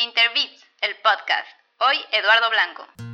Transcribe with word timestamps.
Interbeats, 0.00 0.64
el 0.80 0.96
podcast. 0.96 1.46
Hoy 1.78 1.98
Eduardo 2.12 2.48
Blanco. 2.48 3.09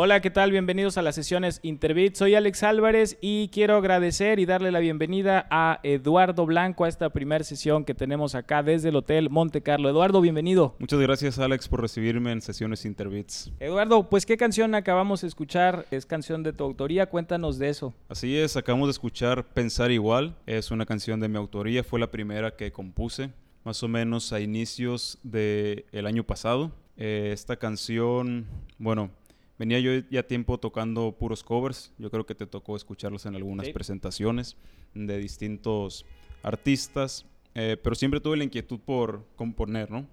Hola, 0.00 0.20
¿qué 0.20 0.30
tal? 0.30 0.52
Bienvenidos 0.52 0.96
a 0.96 1.02
las 1.02 1.16
sesiones 1.16 1.58
Interbit. 1.64 2.14
Soy 2.14 2.36
Alex 2.36 2.62
Álvarez 2.62 3.18
y 3.20 3.48
quiero 3.48 3.76
agradecer 3.76 4.38
y 4.38 4.46
darle 4.46 4.70
la 4.70 4.78
bienvenida 4.78 5.48
a 5.50 5.80
Eduardo 5.82 6.46
Blanco 6.46 6.84
a 6.84 6.88
esta 6.88 7.10
primera 7.10 7.42
sesión 7.42 7.84
que 7.84 7.94
tenemos 7.96 8.36
acá 8.36 8.62
desde 8.62 8.90
el 8.90 8.94
Hotel 8.94 9.28
Monte 9.28 9.60
Carlo. 9.60 9.88
Eduardo, 9.88 10.20
bienvenido. 10.20 10.76
Muchas 10.78 11.00
gracias, 11.00 11.40
Alex, 11.40 11.66
por 11.66 11.80
recibirme 11.80 12.30
en 12.30 12.40
sesiones 12.42 12.84
Interbits. 12.84 13.50
Eduardo, 13.58 14.08
pues, 14.08 14.24
¿qué 14.24 14.36
canción 14.36 14.76
acabamos 14.76 15.22
de 15.22 15.26
escuchar? 15.26 15.84
Es 15.90 16.06
canción 16.06 16.44
de 16.44 16.52
tu 16.52 16.62
autoría, 16.62 17.06
cuéntanos 17.06 17.58
de 17.58 17.68
eso. 17.68 17.92
Así 18.08 18.38
es, 18.38 18.56
acabamos 18.56 18.86
de 18.86 18.92
escuchar 18.92 19.46
Pensar 19.52 19.90
Igual. 19.90 20.36
Es 20.46 20.70
una 20.70 20.86
canción 20.86 21.18
de 21.18 21.26
mi 21.26 21.38
autoría, 21.38 21.82
fue 21.82 21.98
la 21.98 22.12
primera 22.12 22.54
que 22.54 22.70
compuse, 22.70 23.32
más 23.64 23.82
o 23.82 23.88
menos 23.88 24.32
a 24.32 24.38
inicios 24.38 25.18
del 25.24 26.06
año 26.06 26.22
pasado. 26.22 26.70
Eh, 26.96 27.30
esta 27.32 27.56
canción, 27.56 28.46
bueno, 28.78 29.10
Venía 29.58 29.80
yo 29.80 29.90
ya 30.08 30.22
tiempo 30.22 30.58
tocando 30.58 31.12
puros 31.18 31.42
covers. 31.42 31.92
Yo 31.98 32.10
creo 32.10 32.24
que 32.24 32.36
te 32.36 32.46
tocó 32.46 32.76
escucharlos 32.76 33.26
en 33.26 33.34
algunas 33.34 33.68
presentaciones 33.70 34.56
de 34.94 35.18
distintos 35.18 36.06
artistas. 36.44 37.26
Eh, 37.54 37.76
pero 37.82 37.96
siempre 37.96 38.20
tuve 38.20 38.36
la 38.36 38.44
inquietud 38.44 38.78
por 38.78 39.26
componer, 39.34 39.90
¿no? 39.90 40.06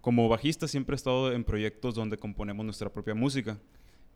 Como 0.00 0.28
bajista 0.28 0.68
siempre 0.68 0.94
he 0.94 0.98
estado 0.98 1.32
en 1.32 1.42
proyectos 1.42 1.96
donde 1.96 2.16
componemos 2.16 2.64
nuestra 2.64 2.92
propia 2.92 3.14
música. 3.14 3.58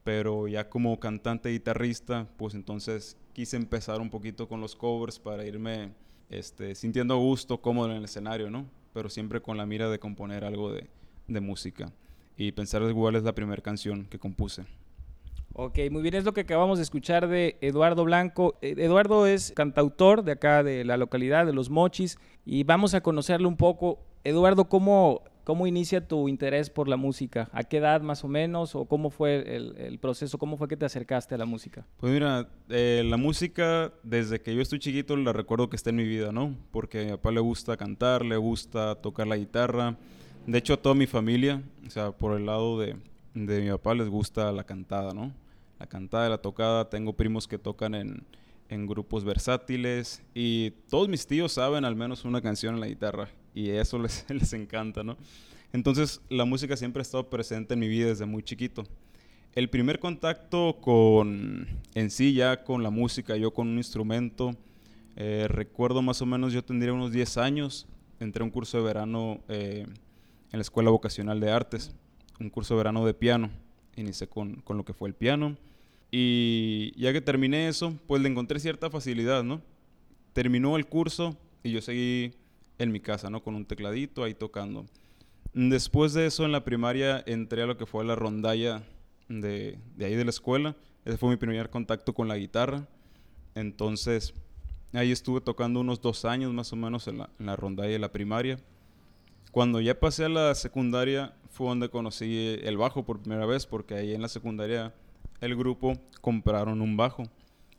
Pero 0.04 0.46
ya 0.46 0.68
como 0.68 1.00
cantante 1.00 1.50
y 1.50 1.54
guitarrista, 1.54 2.28
pues 2.36 2.54
entonces 2.54 3.16
quise 3.32 3.56
empezar 3.56 4.00
un 4.00 4.08
poquito 4.08 4.48
con 4.48 4.60
los 4.60 4.76
covers 4.76 5.18
para 5.18 5.44
irme 5.44 5.92
este, 6.30 6.76
sintiendo 6.76 7.16
gusto, 7.18 7.60
cómodo 7.60 7.91
en 7.91 7.96
el 7.96 8.04
escenario, 8.04 8.50
¿no? 8.50 8.66
Pero 8.94 9.10
siempre 9.10 9.42
con 9.42 9.56
la 9.56 9.66
mira 9.66 9.91
de 9.91 9.98
componer 9.98 10.44
algo 10.44 10.72
de, 10.72 10.88
de 11.26 11.41
música 11.41 11.92
y 12.41 12.52
Pensar 12.52 12.80
igual 12.83 13.16
es 13.16 13.22
la 13.22 13.34
primera 13.34 13.60
canción 13.60 14.06
que 14.06 14.19
compuse. 14.19 14.64
Ok, 15.52 15.78
muy 15.91 16.00
bien, 16.00 16.14
es 16.14 16.24
lo 16.24 16.33
que 16.33 16.41
acabamos 16.41 16.78
de 16.78 16.84
escuchar 16.84 17.28
de 17.28 17.58
Eduardo 17.60 18.05
Blanco. 18.05 18.56
Eh, 18.62 18.77
Eduardo 18.78 19.27
es 19.27 19.52
cantautor 19.55 20.24
de 20.24 20.32
acá, 20.32 20.62
de 20.62 20.84
la 20.84 20.97
localidad, 20.97 21.44
de 21.44 21.52
Los 21.52 21.69
Mochis, 21.69 22.19
y 22.47 22.64
vamos 22.64 22.94
a 22.94 23.02
conocerlo 23.02 23.47
un 23.47 23.58
poco. 23.58 23.98
Eduardo, 24.24 24.70
¿cómo, 24.70 25.22
cómo 25.44 25.66
inicia 25.66 26.08
tu 26.08 26.28
interés 26.28 26.70
por 26.70 26.88
la 26.88 26.97
música? 26.97 27.50
¿A 27.52 27.64
qué 27.64 27.77
edad 27.77 28.00
más 28.00 28.24
o 28.24 28.28
menos? 28.28 28.75
¿O 28.75 28.86
cómo 28.86 29.10
fue 29.10 29.56
el, 29.56 29.98
proceso? 29.98 30.38
¿Cómo 30.38 30.56
fue 30.56 30.66
que 30.66 30.78
te 30.78 30.86
acercaste 30.86 31.34
a 31.34 31.38
la 31.38 31.47
música? 31.47 31.84
Pues 31.98 32.10
mira, 32.10 32.48
eh, 32.70 33.02
la 33.04 33.19
música, 33.19 33.92
desde 34.02 34.41
que 34.41 34.54
yo 34.54 34.62
estoy 34.62 34.78
chiquito, 34.78 35.14
la 35.16 35.34
recuerdo 35.34 35.69
que 35.69 35.77
está 35.77 35.91
en 35.91 35.97
mi 35.97 36.04
vida, 36.04 36.32
¿no? 36.32 36.56
Porque 36.70 37.02
a 37.02 37.04
mi 37.04 37.10
papá 37.10 37.32
le 37.32 37.41
gusta 37.41 37.77
cantar, 37.77 38.25
le 38.25 38.38
gusta 38.38 38.94
tocar 38.94 39.27
la 39.27 39.36
guitarra 39.36 39.98
de 40.46 40.58
hecho, 40.58 40.74
a 40.74 40.77
toda 40.77 40.94
mi 40.94 41.06
familia, 41.06 41.62
o 41.86 41.91
sea, 41.91 42.12
por 42.12 42.36
el 42.36 42.46
lado 42.46 42.78
de, 42.78 42.96
mi 43.34 43.70
papá 43.70 43.94
les 43.94 44.08
gusta 44.08 44.50
la 44.52 44.64
cantada, 44.64 45.12
¿no? 45.12 45.32
La 45.78 45.86
cantada, 45.86 46.28
la 46.28 46.38
tocada. 46.38 46.88
Tengo 46.88 47.12
primos 47.12 47.47
que 47.47 47.59
tocan 47.59 47.94
en, 47.94 48.25
grupos 48.87 49.25
versátiles 49.25 50.22
y 50.32 50.70
todos 50.88 51.09
mis 51.09 51.26
tíos 51.26 51.53
saben 51.53 51.84
al 51.84 51.97
menos 51.97 52.25
una 52.25 52.41
canción 52.41 52.75
en 52.75 52.81
la 52.81 52.87
guitarra 52.87 53.28
y 53.53 53.70
eso 53.70 53.98
les, 53.98 54.25
les 54.31 54.53
encanta, 54.53 55.03
¿no? 55.03 55.16
Entonces, 55.72 56.20
la 56.28 56.44
música 56.44 56.76
siempre 56.76 57.00
ha 57.00 57.03
estado 57.03 57.28
presente 57.28 57.75
en 57.75 57.81
mi 57.81 57.88
vida 57.88 58.09
desde 58.09 58.26
muy 58.26 58.43
chiquito. 58.43 58.84
El 59.53 59.69
primer 59.69 59.98
contacto 59.98 60.78
con, 60.81 61.66
en 61.94 62.10
sí 62.10 62.34
ya 62.34 62.62
con 62.62 62.84
la 62.84 62.91
música, 62.91 63.37
yo 63.37 63.53
con 63.53 63.66
un 63.66 63.78
instrumento, 63.78 64.56
eh, 65.16 65.47
recuerdo 65.48 66.03
más 66.03 66.22
o 66.22 66.26
menos, 66.26 66.53
yo 66.53 66.64
tendría 66.64 66.93
unos 66.93 67.10
10 67.10 67.37
años, 67.38 67.88
entré 68.20 68.43
a 68.43 68.44
un 68.44 68.50
curso 68.50 68.78
de 68.78 68.84
verano 68.84 69.41
eh, 69.48 69.87
en 70.53 70.59
la 70.59 70.62
Escuela 70.62 70.91
Vocacional 70.91 71.41
de 71.41 71.50
Artes, 71.50 71.94
un 72.38 72.50
curso 72.50 72.75
de 72.75 72.78
verano 72.78 73.05
de 73.05 73.15
piano. 73.15 73.50
Inicié 73.97 74.28
con, 74.28 74.56
con 74.62 74.77
lo 74.77 74.84
que 74.84 74.93
fue 74.93 75.09
el 75.09 75.15
piano. 75.15 75.56
Y 76.11 76.93
ya 77.00 77.12
que 77.12 77.21
terminé 77.21 77.69
eso, 77.69 77.94
pues 78.06 78.21
le 78.22 78.28
encontré 78.28 78.59
cierta 78.59 78.91
facilidad, 78.91 79.44
¿no? 79.44 79.61
Terminó 80.33 80.77
el 80.77 80.87
curso 80.87 81.37
y 81.62 81.71
yo 81.71 81.81
seguí 81.81 82.33
en 82.78 82.93
mi 82.93 83.00
casa, 83.00 83.31
¿no? 83.31 83.43
Con 83.43 83.55
un 83.55 83.65
tecladito 83.65 84.25
ahí 84.25 84.34
tocando. 84.34 84.87
Después 85.53 86.12
de 86.15 86.27
eso, 86.27 86.44
en 86.44 86.53
la 86.53 86.65
primaria, 86.65 87.22
entré 87.27 87.62
a 87.62 87.67
lo 87.67 87.77
que 87.77 87.87
fue 87.87 88.05
la 88.05 88.17
rondalla 88.17 88.82
de, 89.28 89.78
de 89.97 90.05
ahí 90.05 90.15
de 90.15 90.25
la 90.25 90.31
escuela. 90.31 90.77
Ese 91.05 91.17
fue 91.17 91.31
mi 91.31 91.37
primer 91.37 91.71
contacto 91.71 92.12
con 92.15 92.28
la 92.28 92.37
guitarra. 92.37 92.88
Entonces, 93.55 94.34
ahí 94.93 95.12
estuve 95.12 95.41
tocando 95.41 95.81
unos 95.81 96.00
dos 96.00 96.25
años 96.25 96.53
más 96.53 96.72
o 96.72 96.77
menos 96.77 97.06
en 97.09 97.19
la, 97.19 97.31
en 97.38 97.47
la 97.47 97.56
rondalla 97.56 97.91
de 97.91 97.99
la 97.99 98.12
primaria. 98.12 98.59
Cuando 99.52 99.80
ya 99.80 99.98
pasé 99.98 100.26
a 100.26 100.28
la 100.28 100.54
secundaria 100.54 101.34
fue 101.50 101.68
donde 101.68 101.88
conocí 101.88 102.58
el 102.62 102.76
bajo 102.76 103.04
por 103.04 103.20
primera 103.20 103.46
vez, 103.46 103.66
porque 103.66 103.94
ahí 103.94 104.14
en 104.14 104.22
la 104.22 104.28
secundaria 104.28 104.94
el 105.40 105.56
grupo 105.56 105.94
compraron 106.20 106.80
un 106.80 106.96
bajo. 106.96 107.24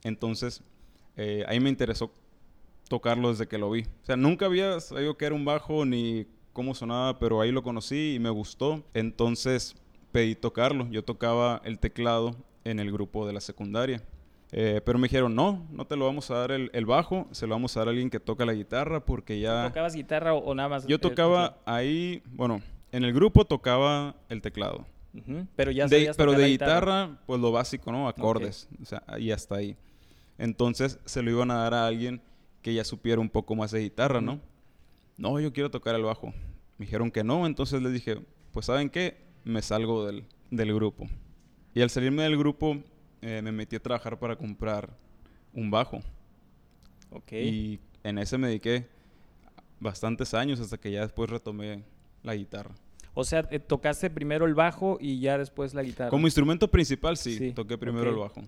Entonces, 0.04 0.62
eh, 1.16 1.46
ahí 1.48 1.60
me 1.60 1.70
interesó 1.70 2.12
tocarlo 2.90 3.30
desde 3.30 3.48
que 3.48 3.58
lo 3.58 3.72
vi. 3.72 3.84
O 3.84 4.06
sea, 4.06 4.18
nunca 4.18 4.48
había 4.48 4.80
sabido 4.80 5.18
que 5.18 5.26
era 5.26 5.36
un 5.36 5.46
bajo 5.46 5.86
ni 5.86 6.28
cómo 6.54 6.76
sonaba, 6.76 7.20
pero 7.20 7.40
ahí 7.40 7.52
lo 7.52 7.64
conocí 7.64 8.16
y 8.16 8.20
me 8.20 8.30
gustó. 8.30 8.84
Entonces, 8.94 9.76
pedí 10.12 10.36
tocarlo. 10.36 10.90
Yo 10.90 11.04
tocaba 11.04 11.62
el 11.64 11.80
teclado 11.80 12.36
en 12.64 12.80
el 12.80 12.92
grupo 12.92 13.26
de 13.26 13.34
la 13.34 13.42
secundaria. 13.42 14.04
Eh, 14.54 14.82
pero 14.84 15.00
me 15.00 15.08
dijeron, 15.08 15.34
no, 15.34 15.66
no 15.72 15.86
te 15.86 15.96
lo 15.96 16.06
vamos 16.06 16.30
a 16.30 16.36
dar 16.36 16.52
el, 16.52 16.86
bajo, 16.86 17.28
se 17.32 17.48
lo 17.48 17.56
vamos 17.56 17.76
a 17.76 17.82
dar 17.82 17.88
a 17.88 17.92
alguien 17.92 18.10
que 18.10 18.20
toca 18.20 18.46
la 18.46 18.54
guitarra 18.54 19.06
porque 19.06 19.40
ya... 19.40 19.68
¿Tocabas 19.68 19.96
guitarra 19.96 20.34
o, 20.34 20.54
nada 20.54 20.68
más? 20.68 20.88
Yo 20.88 21.00
tocaba 21.00 21.58
ahí, 21.66 22.22
bueno, 22.34 22.62
en 22.92 23.06
el 23.06 23.14
grupo 23.14 23.46
tocaba 23.46 24.16
el 24.28 24.42
teclado. 24.42 24.86
Pero 25.56 25.72
ya 25.72 25.88
de, 25.88 26.14
Pero 26.16 26.34
de 26.34 26.48
guitarra, 26.48 27.20
pues 27.26 27.40
lo 27.40 27.52
básico, 27.52 27.92
¿no? 27.92 28.08
Acordes, 28.08 28.68
o 28.82 28.86
sea, 28.86 29.04
y 29.18 29.32
hasta 29.32 29.56
ahí. 29.56 29.78
Entonces 30.38 31.00
se 31.06 31.22
lo 31.22 31.32
iban 31.32 31.52
a 31.52 31.56
dar 31.56 31.74
a 31.74 31.88
alguien 31.88 32.22
que 32.62 32.74
ya 32.74 32.84
supiera 32.84 33.20
un 33.20 33.30
poco 33.30 33.56
más 33.56 33.72
de 33.72 33.80
guitarra, 33.80 34.22
¿no? 34.22 34.40
No, 35.18 35.40
yo 35.40 35.54
quiero 35.54 35.70
tocar 35.70 35.96
el 35.96 36.04
bajo. 36.04 36.34
Me 36.78 36.86
dijeron 36.86 37.12
que 37.12 37.24
no, 37.24 37.46
entonces 37.46 37.82
les 37.82 37.94
dije, 37.94 38.22
pues 38.52 38.66
¿saben 38.66 38.90
qué? 38.90 39.18
Me 39.44 39.62
salgo 39.62 40.06
del, 40.06 40.26
del 40.50 40.74
grupo. 40.74 41.08
Y 41.74 41.82
al 41.82 41.90
salirme 41.90 42.24
del 42.24 42.38
grupo, 42.38 42.78
eh, 43.22 43.42
me 43.42 43.52
metí 43.52 43.76
a 43.76 43.80
trabajar 43.80 44.18
para 44.18 44.36
comprar 44.36 44.90
un 45.54 45.70
bajo. 45.70 46.00
Ok. 47.12 47.32
Y 47.34 47.80
en 48.04 48.18
ese 48.18 48.38
me 48.38 48.48
dediqué 48.48 48.88
bastantes 49.80 50.34
años 50.34 50.60
hasta 50.60 50.78
que 50.78 50.92
ya 50.92 51.02
después 51.02 51.30
retomé 51.30 51.84
la 52.24 52.36
guitarra. 52.36 52.72
O 53.14 53.24
sea, 53.24 53.48
eh, 53.52 53.60
tocaste 53.60 54.10
primero 54.10 54.46
el 54.46 54.54
bajo 54.54 54.98
y 55.02 55.20
ya 55.20 55.38
después 55.38 55.74
la 55.74 55.84
guitarra. 55.84 56.10
Como 56.10 56.28
instrumento 56.28 56.70
principal, 56.70 57.18
sí, 57.18 57.52
toqué 57.52 57.78
primero 57.78 58.10
el 58.10 58.16
bajo. 58.16 58.42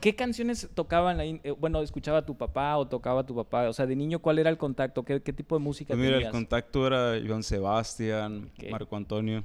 ¿Qué 0.00 0.14
canciones 0.14 0.68
tocaban 0.74 1.20
ahí? 1.20 1.40
Eh, 1.44 1.50
bueno, 1.52 1.82
escuchaba 1.82 2.24
tu 2.24 2.36
papá 2.36 2.76
o 2.76 2.86
tocaba 2.86 3.24
tu 3.24 3.34
papá. 3.34 3.68
O 3.68 3.72
sea, 3.72 3.86
de 3.86 3.96
niño, 3.96 4.20
¿cuál 4.20 4.38
era 4.38 4.50
el 4.50 4.56
contacto? 4.56 5.04
¿Qué, 5.04 5.20
tipo 5.20 5.56
de 5.56 5.62
música 5.62 5.94
pues 5.94 6.04
mira, 6.04 6.18
el 6.18 6.30
contacto 6.30 6.86
era 6.86 7.20
Joan 7.26 7.42
Sebastián, 7.42 8.50
Marco 8.70 8.96
Antonio, 8.96 9.42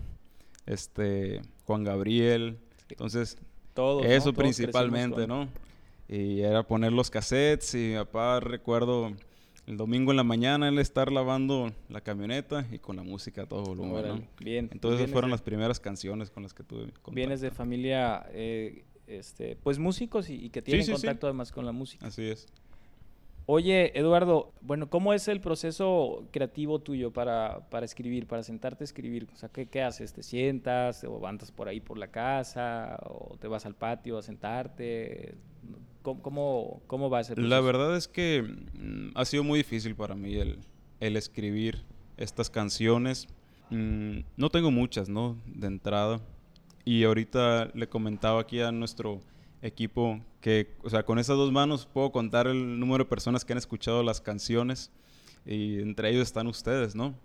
este, 0.65 1.41
Juan 1.65 1.83
Gabriel. 1.83 2.57
Entonces, 2.89 3.37
eso 4.03 4.33
principalmente, 4.33 5.27
¿no? 5.27 5.47
Y 6.07 6.41
era 6.41 6.63
poner 6.63 6.93
los 6.93 7.09
cassettes 7.09 7.73
y 7.73 7.89
mi 7.89 7.95
papá, 7.95 8.39
recuerdo, 8.39 9.11
el 9.65 9.77
domingo 9.77 10.11
en 10.11 10.17
la 10.17 10.23
mañana 10.23 10.69
él 10.69 10.77
estar 10.77 11.11
lavando 11.11 11.71
la 11.89 12.01
camioneta 12.01 12.67
y 12.71 12.77
con 12.77 12.95
la 12.95 13.03
música 13.03 13.43
a 13.43 13.45
todo 13.47 13.63
volumen, 13.63 14.07
¿no? 14.07 14.21
Bien. 14.39 14.69
Entonces 14.71 15.01
esas 15.01 15.11
fueron 15.11 15.31
las 15.31 15.41
primeras 15.41 15.79
canciones 15.79 16.29
con 16.29 16.43
las 16.43 16.53
que 16.53 16.63
tuve 16.63 16.83
contacto. 16.83 17.11
Vienes 17.11 17.41
de 17.41 17.51
familia... 17.51 18.27
Eh, 18.31 18.83
este, 19.07 19.55
pues 19.55 19.79
músicos 19.79 20.29
y, 20.29 20.49
que 20.49 20.61
tienen 20.61 20.89
contacto 20.89 21.27
además 21.27 21.51
con 21.51 21.65
la 21.65 21.71
música. 21.71 22.07
Así 22.07 22.23
es. 22.23 22.47
Oye, 23.47 23.97
Eduardo, 23.97 24.51
bueno, 24.61 24.89
¿cómo 24.89 25.13
es 25.13 25.27
el 25.27 25.39
proceso 25.39 26.27
creativo 26.31 26.79
tuyo 26.79 27.11
para, 27.11 27.69
para 27.69 27.85
escribir, 27.85 28.25
para 28.25 28.41
sentarte 28.41 28.83
a 28.83 28.85
escribir? 28.85 29.27
O 29.31 29.35
sea, 29.35 29.49
¿qué, 29.49 29.67
¿qué, 29.67 29.83
haces? 29.83 30.13
¿Te 30.13 30.23
sientas 30.23 31.03
o 31.03 31.27
andas 31.27 31.51
por 31.51 31.67
ahí 31.67 31.79
por 31.79 31.99
la 31.99 32.07
casa 32.07 32.97
o 33.05 33.37
te 33.37 33.47
vas 33.47 33.67
al 33.67 33.75
patio 33.75 34.17
a 34.17 34.23
sentarte? 34.23 35.35
¿Cómo, 36.01 36.23
cómo, 36.23 36.81
cómo 36.87 37.09
va 37.11 37.21
ese 37.21 37.35
proceso? 37.35 37.47
La 37.47 37.61
verdad 37.61 37.95
es 37.95 38.07
que 38.07 38.41
mm, 38.41 39.11
ha 39.13 39.25
sido 39.25 39.43
muy 39.43 39.59
difícil 39.59 39.95
para 39.95 40.15
mí 40.15 40.33
el, 40.33 40.57
el 40.99 41.15
escribir 41.15 41.83
estas 42.17 42.49
canciones. 42.49 43.27
Mm, 43.69 44.21
no 44.37 44.49
tengo 44.49 44.71
muchas, 44.71 45.07
¿no? 45.07 45.37
De 45.45 45.67
entrada. 45.67 46.19
Y 46.85 47.03
ahorita 47.03 47.71
le 47.73 47.89
comentaba 47.89 48.39
aquí 48.39 48.61
a 48.61 48.71
nuestro 48.71 49.19
equipo 49.63 50.21
que, 50.39 50.75
o 50.83 50.89
sea, 50.89 51.03
con 51.03 51.17
esas 51.17 51.35
dos 51.35 51.51
manos 51.51 51.87
puedo 51.91 52.11
contar 52.11 52.45
el 52.45 52.79
número 52.79 53.03
de 53.03 53.09
personas 53.09 53.43
que 53.43 53.53
han 53.53 53.57
escuchado 53.57 54.03
las 54.03 54.21
canciones 54.21 54.91
y 55.45 55.79
entre 55.79 56.11
ellos 56.11 56.21
están 56.21 56.45
ustedes, 56.45 56.95
¿no? 56.95 57.15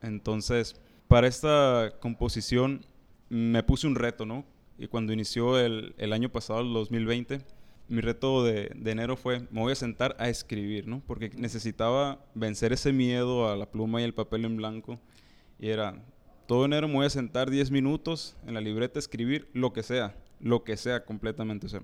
Entonces, 0.00 0.80
para 1.08 1.26
esta 1.26 1.92
composición 2.00 2.86
me 3.28 3.62
puse 3.62 3.86
un 3.86 3.94
reto, 3.94 4.24
¿no? 4.24 4.44
Y 4.78 4.88
cuando 4.88 5.12
inició 5.12 5.58
el, 5.58 5.94
el 5.98 6.14
año 6.14 6.30
pasado, 6.30 6.60
el 6.60 6.72
2020, 6.72 7.40
mi 7.88 8.00
reto 8.00 8.42
de, 8.42 8.70
de, 8.74 8.90
enero 8.90 9.16
fue, 9.16 9.40
me 9.50 9.60
voy 9.60 9.72
a 9.72 9.76
sentar 9.76 10.16
a 10.18 10.30
escribir, 10.30 10.86
¿no? 10.86 11.02
Porque 11.06 11.30
necesitaba 11.36 12.24
vencer 12.34 12.72
ese 12.72 12.92
miedo 12.92 13.50
a 13.50 13.56
la 13.56 13.70
pluma 13.70 14.00
y 14.00 14.04
el 14.04 14.14
papel 14.14 14.46
en 14.46 14.56
blanco. 14.56 14.98
Y 15.58 15.68
era, 15.68 16.02
todo 16.50 16.64
enero 16.64 16.88
me 16.88 16.94
voy 16.94 17.06
a 17.06 17.10
sentar 17.10 17.48
10 17.48 17.70
minutos 17.70 18.36
en 18.44 18.54
la 18.54 18.60
libreta 18.60 18.98
escribir 18.98 19.48
lo 19.52 19.72
que 19.72 19.84
sea, 19.84 20.16
lo 20.40 20.64
que 20.64 20.76
sea 20.76 21.04
completamente. 21.04 21.68
O 21.68 21.80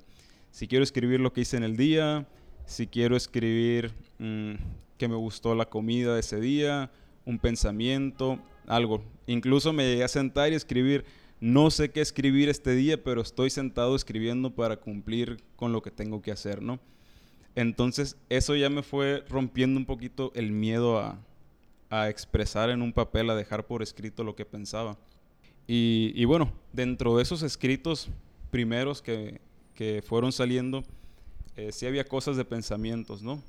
si 0.50 0.66
quiero 0.66 0.82
escribir 0.82 1.20
lo 1.20 1.32
que 1.32 1.42
hice 1.42 1.56
en 1.56 1.62
el 1.62 1.76
día, 1.76 2.26
si 2.64 2.88
quiero 2.88 3.14
escribir 3.16 3.92
mmm, 4.18 4.54
que 4.98 5.06
me 5.06 5.14
gustó 5.14 5.54
la 5.54 5.66
comida 5.66 6.14
de 6.14 6.18
ese 6.18 6.40
día, 6.40 6.90
un 7.24 7.38
pensamiento, 7.38 8.40
algo. 8.66 9.04
Incluso 9.28 9.72
me 9.72 9.84
llegué 9.84 10.02
a 10.02 10.08
sentar 10.08 10.50
y 10.50 10.56
escribir, 10.56 11.04
no 11.38 11.70
sé 11.70 11.92
qué 11.92 12.00
escribir 12.00 12.48
este 12.48 12.74
día, 12.74 13.00
pero 13.00 13.20
estoy 13.20 13.50
sentado 13.50 13.94
escribiendo 13.94 14.56
para 14.56 14.78
cumplir 14.78 15.36
con 15.54 15.70
lo 15.70 15.80
que 15.80 15.92
tengo 15.92 16.22
que 16.22 16.32
hacer, 16.32 16.60
¿no? 16.60 16.80
Entonces 17.54 18.16
eso 18.30 18.56
ya 18.56 18.68
me 18.68 18.82
fue 18.82 19.22
rompiendo 19.28 19.78
un 19.78 19.86
poquito 19.86 20.32
el 20.34 20.50
miedo 20.50 20.98
a, 20.98 21.24
a 21.90 22.08
expresar 22.08 22.70
en 22.70 22.82
un 22.82 22.92
papel, 22.92 23.30
a 23.30 23.34
dejar 23.34 23.66
por 23.66 23.82
escrito 23.82 24.24
lo 24.24 24.34
que 24.34 24.44
pensaba. 24.44 24.98
Y, 25.68 26.24
bueno, 26.26 26.52
dentro 26.72 27.16
de 27.16 27.22
esos 27.24 27.42
escritos 27.42 28.08
primeros 28.50 29.02
que, 29.02 29.40
que 29.74 30.02
fueron 30.02 30.30
saliendo, 30.30 30.84
eh, 31.56 31.72
sí 31.72 31.86
había 31.86 32.04
cosas 32.04 32.36
de 32.36 32.44
pensamientos, 32.44 33.22
¿no? 33.22 33.42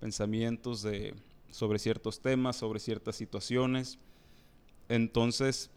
Pensamientos 0.00 0.82
de, 0.82 1.14
sobre 1.50 1.78
ciertos 1.78 2.20
temas, 2.20 2.56
sobre 2.56 2.80
ciertas 2.80 3.16
situaciones. 3.16 3.98
Entonces, 4.88 5.70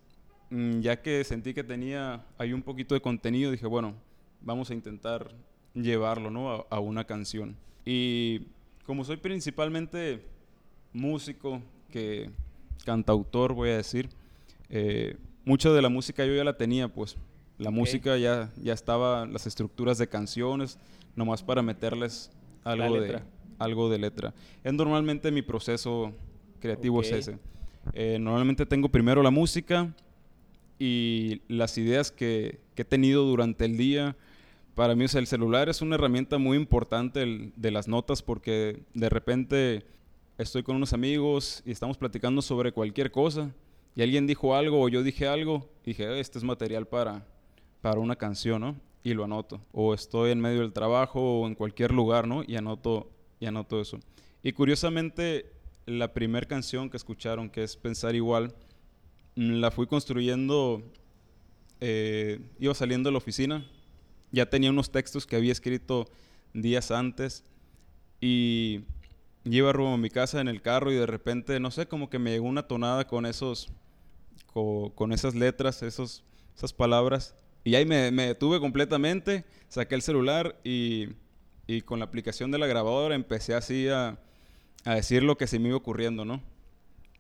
mm, 0.50 0.80
ya 0.80 1.02
que 1.02 1.24
sentí 1.24 1.54
que 1.54 1.64
tenía 1.64 2.26
ahí 2.38 2.54
un 2.54 2.64
poquito 2.64 2.96
de 2.96 3.02
contenido, 3.02 3.52
dije, 3.52 3.68
bueno, 3.68 3.96
vamos 4.42 4.72
a 4.72 4.74
intentar 4.74 5.30
llevarlo, 5.74 6.32
¿no? 6.32 6.66
A 6.70 6.80
una 6.80 7.06
canción. 7.06 7.56
Y 7.86 8.48
como 8.86 9.04
soy 9.04 9.18
principalmente 9.18 10.26
músico, 10.94 11.62
que 11.94 12.32
cantautor, 12.86 13.54
voy 13.54 13.70
a 13.70 13.78
decir, 13.78 14.10
eh, 14.70 15.16
mucha 15.46 15.70
de 15.70 15.80
la 15.80 15.90
música 15.90 16.26
yo 16.26 16.34
ya 16.34 16.44
la 16.44 16.58
tenía, 16.58 16.88
pues, 16.88 17.18
la 17.60 17.70
okay. 17.70 17.80
música 17.80 18.18
ya, 18.18 18.52
ya 18.60 18.74
estaba, 18.74 19.28
las 19.28 19.46
estructuras 19.46 20.00
de 20.00 20.10
canciones, 20.10 20.80
nomás 21.16 21.44
para 21.44 21.62
meterles 21.62 22.32
algo, 22.64 23.00
de, 23.00 23.22
algo 23.60 23.90
de 23.92 24.00
letra. 24.00 24.34
Es 24.64 24.74
normalmente 24.74 25.30
mi 25.32 25.44
proceso 25.44 26.12
creativo 26.60 26.98
okay. 26.98 27.12
es 27.12 27.28
ese. 27.28 27.38
Eh, 27.94 28.18
normalmente 28.20 28.66
tengo 28.66 28.90
primero 28.90 29.22
la 29.22 29.30
música 29.30 29.94
y 30.80 31.44
las 31.48 31.78
ideas 31.78 32.12
que, 32.12 32.60
que, 32.74 32.82
he 32.82 32.86
tenido 32.86 33.24
durante 33.24 33.66
el 33.66 33.78
día. 33.78 34.16
Para 34.74 34.96
mí, 34.96 35.06
o 35.06 35.08
sea, 35.08 35.22
el 35.22 35.28
celular 35.28 35.70
es 35.70 35.84
una 35.84 35.94
herramienta 35.94 36.40
muy 36.40 36.58
importante 36.58 37.22
el, 37.22 37.54
de 37.56 37.70
las 37.70 37.88
notas 37.88 38.24
porque 38.24 38.82
de 38.96 39.10
repente 39.10 39.86
estoy 40.38 40.64
con 40.64 40.76
unos 40.76 40.94
amigos 40.94 41.62
y 41.66 41.72
estamos 41.72 41.98
platicando 41.98 42.42
sobre 42.42 42.72
cualquier 42.72 43.12
cosa 43.12 43.54
y 43.96 44.02
alguien 44.02 44.26
dijo 44.26 44.56
algo 44.56 44.82
o 44.82 44.90
yo 44.90 45.04
dije 45.04 45.28
algo 45.28 45.70
y 45.84 45.92
dije, 45.92 46.20
este 46.20 46.40
es 46.40 46.44
material 46.44 46.88
para, 46.88 47.26
para 47.82 48.00
una 48.00 48.16
canción, 48.16 48.62
¿no? 48.62 48.76
Y 49.04 49.14
lo 49.14 49.26
anoto. 49.26 49.62
O 49.72 49.94
estoy 49.94 50.32
en 50.32 50.40
medio 50.40 50.62
del 50.62 50.74
trabajo 50.74 51.42
o 51.42 51.48
en 51.48 51.56
cualquier 51.56 51.92
lugar, 51.92 52.28
¿no? 52.28 52.44
Y 52.48 52.56
anoto, 52.56 53.12
y 53.40 53.46
anoto 53.46 53.80
eso. 53.80 54.00
Y 54.42 54.54
curiosamente, 54.54 55.52
la 55.86 56.14
primera 56.14 56.48
canción 56.48 56.90
que 56.90 56.98
escucharon, 56.98 57.50
que 57.50 57.64
es 57.64 57.76
Pensar 57.76 58.16
Igual, 58.16 58.56
mm, 59.36 59.60
la 59.60 59.70
fui 59.70 59.86
construyendo, 59.86 60.82
eh, 61.82 62.40
iba 62.60 62.74
saliendo 62.74 63.10
de 63.10 63.12
la 63.12 63.18
oficina, 63.18 63.70
ya 64.32 64.50
tenía 64.50 64.72
unos 64.72 64.92
textos 64.92 65.28
que 65.28 65.36
había 65.36 65.52
escrito 65.52 66.08
días 66.54 66.90
antes 66.90 67.44
y 68.20 68.82
iba 69.46 69.72
rumbo 69.74 69.94
a 69.94 69.98
mi 69.98 70.10
casa 70.10 70.42
en 70.42 70.48
el 70.48 70.62
carro 70.62 70.92
y 70.92 70.96
de 70.96 71.06
repente, 71.06 71.60
no 71.60 71.72
sé, 71.72 71.88
como 71.88 72.10
que 72.10 72.20
me 72.20 72.32
llegó 72.32 72.48
una 72.48 72.68
tonada 72.68 73.08
con 73.08 73.26
esos, 73.26 73.70
con, 74.54 74.90
con 74.92 75.12
esas 75.14 75.36
letras, 75.36 75.84
esos, 75.84 76.24
esas 76.56 76.74
palabras 76.74 77.36
y 77.64 77.76
ahí 77.76 77.86
me, 77.86 78.12
me 78.12 78.28
detuve 78.28 78.60
completamente, 78.60 79.46
saqué 79.70 79.96
el 79.96 80.02
celular 80.02 80.60
y, 80.64 81.10
y, 81.66 81.82
con 81.82 82.00
la 82.00 82.06
aplicación 82.06 82.52
de 82.52 82.58
la 82.58 82.68
grabadora 82.68 83.16
empecé 83.16 83.54
así 83.54 83.88
a, 83.88 84.20
a 84.84 84.96
decir 84.96 85.24
lo 85.24 85.38
que 85.38 85.48
se 85.48 85.60
me 85.60 85.70
iba 85.70 85.78
ocurriendo, 85.78 86.26
¿no? 86.26 86.42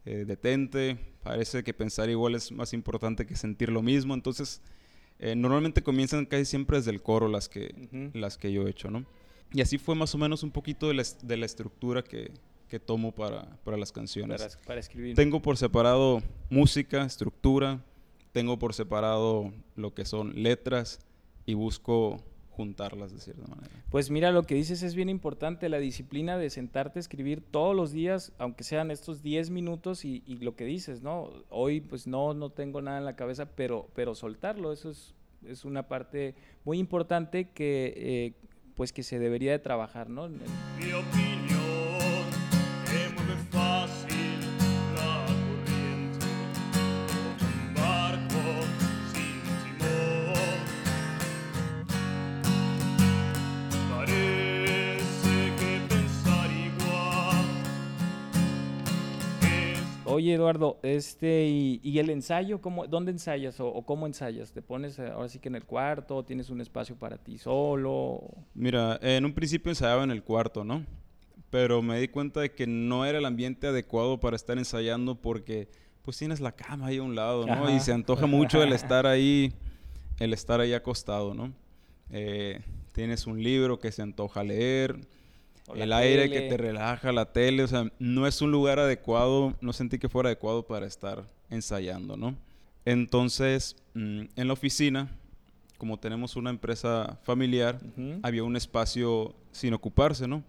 Eh, 0.05 0.25
detente, 0.27 0.97
parece 1.23 1.63
que 1.63 1.73
pensar 1.73 2.09
igual 2.09 2.35
es 2.35 2.51
más 2.51 2.73
importante 2.73 3.25
que 3.25 3.37
sentir 3.37 3.69
lo 3.69 3.81
mismo, 3.81 4.13
entonces 4.13 4.61
eh, 5.19 5.33
normalmente 5.33 5.81
comienzan 5.81 6.25
casi 6.25 6.43
siempre 6.43 6.77
desde 6.77 6.91
el 6.91 7.01
coro 7.01 7.29
las 7.29 7.47
que, 7.47 7.73
uh 7.77 7.95
-huh. 7.95 8.13
las 8.13 8.37
que 8.37 8.51
yo 8.51 8.67
he 8.67 8.69
hecho, 8.69 8.91
¿no? 8.91 9.05
Y 9.53 9.61
así 9.61 9.77
fue 9.77 9.95
más 9.95 10.13
o 10.15 10.17
menos 10.17 10.43
un 10.43 10.51
poquito 10.51 10.87
de 10.87 10.95
la, 10.95 11.03
de 11.21 11.37
la 11.37 11.45
estructura 11.45 12.03
que, 12.03 12.31
que, 12.67 12.79
tomo 12.79 13.11
para, 13.11 13.45
para 13.63 13.77
las 13.77 13.91
canciones. 13.91 14.41
Para, 14.41 14.65
para 14.65 14.79
escribir. 14.79 15.15
Tengo 15.15 15.41
por 15.41 15.57
separado 15.57 16.21
música, 16.49 17.05
estructura, 17.05 17.79
tengo 18.31 18.57
por 18.57 18.73
separado 18.73 19.53
lo 19.75 19.93
que 19.93 20.05
son 20.05 20.41
letras 20.41 20.99
y 21.45 21.53
busco 21.53 22.19
juntarlas 22.49 23.11
de 23.11 23.19
cierta 23.19 23.47
manera. 23.47 23.69
Pues 23.89 24.09
mira, 24.09 24.31
lo 24.31 24.43
que 24.43 24.55
dices 24.55 24.83
es 24.83 24.95
bien 24.95 25.09
importante, 25.09 25.69
la 25.69 25.79
disciplina 25.79 26.37
de 26.37 26.49
sentarte 26.49 26.99
a 26.99 27.01
escribir 27.01 27.41
todos 27.41 27.75
los 27.75 27.91
días, 27.91 28.31
aunque 28.37 28.63
sean 28.63 28.91
estos 28.91 29.21
10 29.21 29.49
minutos 29.49 30.05
y, 30.05 30.23
y, 30.25 30.37
lo 30.37 30.55
que 30.55 30.65
dices, 30.65 31.01
¿no? 31.01 31.31
Hoy 31.49 31.81
pues 31.81 32.07
no, 32.07 32.33
no 32.33 32.51
tengo 32.51 32.81
nada 32.81 32.97
en 32.99 33.05
la 33.05 33.15
cabeza, 33.15 33.47
pero, 33.55 33.89
pero 33.95 34.13
soltarlo, 34.13 34.71
eso 34.71 34.91
es, 34.91 35.13
es 35.47 35.65
una 35.65 35.87
parte 35.87 36.35
muy 36.63 36.77
importante 36.77 37.49
que, 37.49 37.93
eh, 37.95 38.33
pues 38.75 38.91
que 38.93 39.03
se 39.03 39.19
debería 39.19 39.51
de 39.51 39.59
trabajar, 39.59 40.09
¿no? 40.09 40.29
Oye, 60.13 60.33
Eduardo, 60.33 60.79
este, 60.83 61.45
y, 61.45 61.79
y 61.83 61.99
el 61.99 62.09
ensayo, 62.09 62.61
¿cómo, 62.61 62.87
¿dónde 62.87 63.11
ensayas 63.11 63.59
o, 63.59 63.67
o, 63.67 63.85
cómo 63.85 64.07
ensayas? 64.07 64.51
¿Te 64.51 64.61
pones 64.61 64.99
eh, 64.99 65.07
ahora 65.07 65.27
sí 65.29 65.39
que 65.39 65.49
en 65.49 65.55
el 65.55 65.65
cuarto? 65.65 66.23
¿Tienes 66.23 66.49
un 66.49 66.61
espacio 66.61 66.95
para 66.95 67.17
ti 67.17 67.37
solo? 67.37 68.21
Mira, 68.53 68.99
en 69.01 69.25
un 69.25 69.33
principio 69.33 69.71
ensayaba 69.71 70.03
en 70.03 70.11
el 70.11 70.23
cuarto, 70.23 70.63
¿no? 70.63 70.85
Pero 71.49 71.81
me 71.81 71.99
di 71.99 72.07
cuenta 72.07 72.41
de 72.41 72.51
que 72.51 72.67
no 72.67 73.05
era 73.05 73.17
el 73.17 73.25
ambiente 73.25 73.67
adecuado 73.67 74.19
para 74.19 74.35
estar 74.35 74.57
ensayando 74.57 75.15
porque 75.15 75.69
pues 76.03 76.17
tienes 76.17 76.41
la 76.41 76.51
cama 76.51 76.87
ahí 76.87 76.97
a 76.97 77.03
un 77.03 77.15
lado, 77.15 77.45
¿no? 77.45 77.53
Ajá. 77.53 77.71
Y 77.71 77.79
se 77.79 77.93
antoja 77.93 78.25
mucho 78.25 78.61
el 78.61 78.73
estar 78.73 79.07
ahí, 79.07 79.53
el 80.19 80.33
estar 80.33 80.59
ahí 80.59 80.73
acostado, 80.73 81.33
¿no? 81.33 81.53
Eh, 82.09 82.61
tienes 82.91 83.25
un 83.25 83.41
libro 83.41 83.79
que 83.79 83.91
se 83.91 84.01
antoja 84.01 84.43
leer, 84.43 85.07
el 85.75 85.93
aire 85.93 86.29
que 86.29 86.41
te 86.41 86.57
relaja, 86.57 87.11
la 87.11 87.31
tele, 87.31 87.63
o 87.63 87.67
sea, 87.67 87.91
no 87.99 88.27
es 88.27 88.41
un 88.41 88.51
lugar 88.51 88.79
adecuado, 88.79 89.55
no 89.61 89.73
sentí 89.73 89.99
que 89.99 90.09
fuera 90.09 90.29
adecuado 90.29 90.65
para 90.67 90.85
estar 90.85 91.23
ensayando, 91.49 92.17
¿no? 92.17 92.35
Entonces, 92.85 93.75
mmm, 93.93 94.23
en 94.35 94.47
la 94.47 94.53
oficina, 94.53 95.09
como 95.77 95.99
tenemos 95.99 96.35
una 96.35 96.49
empresa 96.49 97.19
familiar, 97.23 97.79
uh 97.83 97.99
-huh. 97.99 98.19
había 98.23 98.43
un 98.43 98.55
espacio 98.55 99.35
sin 99.51 99.73
ocuparse, 99.73 100.27
¿no? 100.27 100.43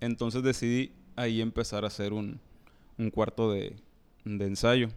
Entonces 0.00 0.42
decidí 0.42 0.92
ahí 1.16 1.40
empezar 1.40 1.84
a 1.84 1.88
hacer 1.88 2.12
un, 2.12 2.40
un 2.98 3.10
cuarto 3.10 3.52
de, 3.52 3.76
de, 4.24 4.46
ensayo. 4.46 4.88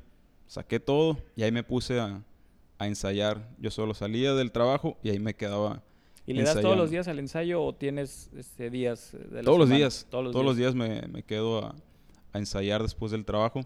Saqué 0.47 0.79
todo 0.79 1.17
y 1.35 1.43
ahí 1.43 1.51
me 1.51 1.63
puse 1.63 1.99
a, 1.99 2.21
a, 2.79 2.87
ensayar. 2.87 3.47
Yo 3.59 3.71
solo 3.71 3.93
salía 3.93 4.33
del 4.33 4.51
trabajo 4.51 4.97
y 5.03 5.09
ahí 5.09 5.19
me 5.19 5.35
quedaba 5.35 5.83
¿Y 6.27 6.33
le 6.33 6.43
das 6.43 6.59
todos 6.61 6.77
los 6.77 6.91
días 6.91 7.07
al 7.07 7.19
ensayo 7.19 7.63
o 7.63 7.73
tienes 7.73 8.29
este, 8.37 8.69
días 8.69 9.13
de 9.13 9.37
la 9.37 9.43
Todos 9.43 9.59
los 9.59 9.69
días. 9.69 10.05
Todos 10.09 10.45
los 10.45 10.57
días, 10.57 10.75
me, 10.75 11.01
me 11.07 11.23
quedo 11.23 11.65
a, 11.65 11.75
a 12.33 12.37
ensayar 12.37 12.83
después 12.83 13.13
del 13.13 13.23
trabajo. 13.25 13.61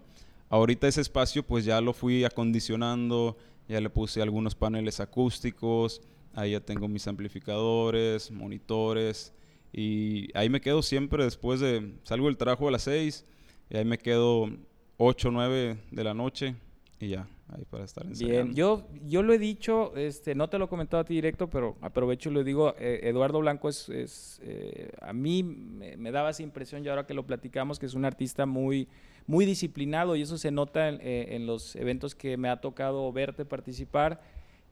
Ahorita 0.48 0.86
ese 0.86 1.00
espacio 1.00 1.42
pues 1.42 1.64
ya 1.64 1.80
lo 1.80 1.92
fui 1.92 2.24
acondicionando, 2.24 3.36
ya 3.68 3.80
le 3.80 3.90
puse 3.90 4.22
algunos 4.22 4.54
paneles 4.54 5.00
acústicos, 5.00 6.02
ahí 6.34 6.52
ya 6.52 6.60
tengo 6.60 6.88
mis 6.88 7.08
amplificadores, 7.08 8.30
monitores 8.30 9.32
y 9.72 10.28
ahí 10.36 10.50
me 10.50 10.60
quedo 10.60 10.82
siempre 10.82 11.24
después 11.24 11.60
de, 11.60 11.94
salgo 12.04 12.26
del 12.26 12.36
trabajo 12.36 12.68
a 12.68 12.70
las 12.70 12.82
6 12.82 13.24
y 13.70 13.76
ahí 13.76 13.84
me 13.84 13.98
quedo 13.98 14.50
8 14.98 15.28
o 15.28 15.30
9 15.30 15.78
de 15.90 16.04
la 16.04 16.14
noche 16.14 16.54
y 17.02 17.08
ya, 17.08 17.26
ahí 17.48 17.64
para 17.68 17.84
estar 17.84 18.06
ensayando. 18.06 18.44
Bien, 18.44 18.54
yo, 18.54 18.86
yo 19.04 19.22
lo 19.24 19.32
he 19.32 19.38
dicho, 19.38 19.92
este, 19.96 20.36
no 20.36 20.48
te 20.48 20.56
lo 20.56 20.66
he 20.66 20.68
comentado 20.68 21.00
a 21.00 21.04
ti 21.04 21.14
directo, 21.14 21.50
pero 21.50 21.76
aprovecho 21.80 22.30
y 22.30 22.32
lo 22.32 22.44
digo, 22.44 22.76
eh, 22.78 23.00
Eduardo 23.02 23.40
Blanco 23.40 23.68
es, 23.68 23.88
es, 23.88 24.40
eh, 24.44 24.92
a 25.00 25.12
mí 25.12 25.42
me, 25.42 25.96
me 25.96 26.12
daba 26.12 26.30
esa 26.30 26.44
impresión 26.44 26.84
y 26.84 26.88
ahora 26.88 27.04
que 27.04 27.12
lo 27.14 27.26
platicamos 27.26 27.80
que 27.80 27.86
es 27.86 27.94
un 27.94 28.04
artista 28.04 28.46
muy, 28.46 28.86
muy 29.26 29.44
disciplinado 29.44 30.14
y 30.14 30.22
eso 30.22 30.38
se 30.38 30.52
nota 30.52 30.88
en, 30.88 31.00
eh, 31.00 31.34
en 31.34 31.44
los 31.46 31.74
eventos 31.74 32.14
que 32.14 32.36
me 32.36 32.48
ha 32.48 32.60
tocado 32.60 33.12
verte 33.12 33.44
participar 33.44 34.20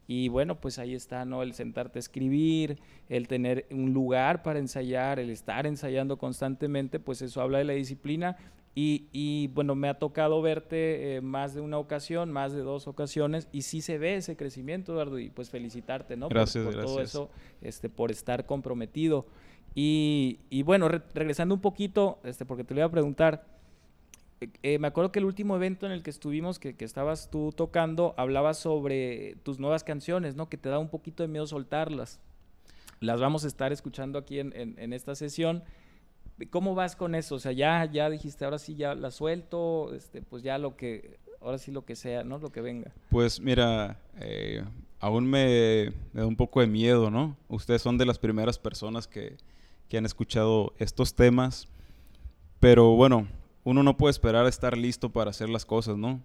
y 0.07 0.29
bueno, 0.29 0.61
pues 0.61 0.79
ahí 0.79 0.95
está, 0.95 1.25
¿no? 1.25 1.43
El 1.43 1.53
sentarte 1.55 1.99
a 1.99 2.01
escribir, 2.01 2.79
el 3.09 3.29
tener 3.29 3.67
un 3.71 3.93
lugar 3.93 4.43
para 4.43 4.59
ensayar, 4.59 5.21
el 5.21 5.31
estar 5.31 5.67
ensayando 5.67 6.17
constantemente, 6.17 6.99
pues 6.99 7.23
eso 7.23 7.41
habla 7.41 7.59
de 7.59 7.65
la 7.65 7.75
disciplina. 7.75 8.37
Y, 8.75 9.09
y, 9.13 9.49
bueno, 9.49 9.75
me 9.75 9.89
ha 9.89 9.99
tocado 9.99 10.41
verte 10.43 11.17
eh, 11.17 11.21
más 11.21 11.55
de 11.55 11.61
una 11.61 11.77
ocasión, 11.79 12.31
más 12.31 12.53
de 12.53 12.61
dos 12.61 12.87
ocasiones, 12.87 13.49
y 13.51 13.63
sí 13.63 13.81
se 13.81 13.99
ve 13.99 14.15
ese 14.15 14.37
crecimiento, 14.37 14.93
Eduardo, 14.93 15.19
y 15.19 15.29
pues 15.29 15.51
felicitarte, 15.51 16.17
¿no? 16.17 16.29
Gracias, 16.29 16.65
por, 16.65 16.75
todo 16.75 16.83
gracias. 16.97 17.09
eso, 17.11 17.31
este, 17.63 17.89
por 17.89 18.13
estar 18.13 18.47
comprometido. 18.47 19.27
Y, 19.75 20.39
y 20.51 20.63
bueno, 20.63 20.89
re- 20.89 21.03
regresando 21.15 21.55
un 21.55 21.61
poquito, 21.61 22.21
este, 22.23 22.45
porque 22.47 22.63
te 22.63 22.75
lo 22.75 22.81
iba 22.81 22.87
a 22.87 22.91
preguntar, 22.93 23.45
eh, 24.41 24.49
eh, 24.63 24.79
me 24.79 24.87
acuerdo 24.87 25.11
que 25.11 25.19
el 25.19 25.25
último 25.25 25.57
evento 25.57 25.85
en 25.87 25.93
el 25.93 26.05
que 26.05 26.11
estuvimos, 26.11 26.61
que, 26.61 26.75
que 26.77 26.85
estabas 26.85 27.29
tú 27.29 27.53
tocando, 27.55 28.15
hablabas 28.17 28.57
sobre 28.59 29.35
tus 29.43 29.59
nuevas 29.59 29.83
canciones, 29.83 30.37
¿no? 30.37 30.49
Que 30.49 30.57
te 30.57 30.69
da 30.69 30.79
un 30.79 30.89
poquito 30.91 31.25
de 31.25 31.29
miedo 31.29 31.47
soltarlas. 31.49 32.21
Las 33.01 33.21
vamos 33.21 33.45
a 33.45 33.49
estar 33.49 33.73
escuchando 33.73 34.17
aquí 34.19 34.39
en, 34.39 34.53
en- 34.55 34.79
en 34.79 34.93
esta 34.93 35.15
sesión. 35.17 35.65
¿Cómo 36.49 36.75
vas 36.75 36.97
con 36.97 37.15
eso? 37.15 37.35
O 37.35 37.39
sea, 37.39 37.53
ya, 37.53 37.85
ya 37.91 38.09
dijiste, 38.09 38.45
ahora 38.45 38.59
sí 38.59 38.75
ya 38.75 38.95
la 38.95 39.11
suelto, 39.11 39.95
este, 39.95 40.23
pues 40.23 40.43
ya 40.43 40.59
lo 40.59 40.77
que, 40.77 41.19
ahora 41.41 41.59
sí 41.59 41.71
lo 41.71 41.85
que 41.85 41.97
sea, 41.97 42.25
¿no? 42.25 42.39
Lo 42.39 42.51
que 42.51 42.61
venga. 42.61 42.93
Pues 43.11 43.41
mira, 43.41 44.01
eh, 44.19 44.65
aún 44.99 45.27
me, 45.29 45.93
da 46.13 46.27
un 46.27 46.37
poco 46.37 46.61
de 46.61 46.67
miedo, 46.67 47.11
¿no? 47.11 47.37
Ustedes 47.49 47.83
son 47.83 47.99
de 47.99 48.07
las 48.07 48.19
primeras 48.19 48.59
personas 48.59 49.07
que, 49.07 49.37
que 49.89 49.99
han 49.99 50.07
escuchado 50.07 50.73
estos 50.79 51.15
temas, 51.15 51.69
pero 52.59 52.95
bueno, 52.95 53.29
uno 53.65 53.83
no 53.83 53.97
puede 53.97 54.13
esperar 54.13 54.47
a 54.47 54.49
estar 54.49 54.77
listo 54.77 55.11
para 55.11 55.31
hacer 55.31 55.49
las 55.49 55.67
cosas, 55.67 55.97
¿no? 55.97 56.23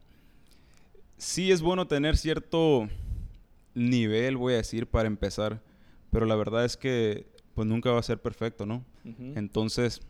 Sí 1.17 1.51
es 1.51 1.61
bueno 1.61 1.87
tener 1.87 2.17
cierto 2.17 2.89
nivel, 3.73 4.37
voy 4.37 4.53
a 4.53 4.57
decir, 4.57 4.87
para 4.87 5.07
empezar, 5.07 5.61
pero 6.11 6.25
la 6.25 6.35
verdad 6.35 6.65
es 6.65 6.77
que 6.77 7.27
pues 7.55 7.67
nunca 7.67 7.89
va 7.89 7.99
a 7.99 8.03
ser 8.03 8.21
perfecto, 8.21 8.65
¿no? 8.65 8.85
Entonces, 9.35 10.01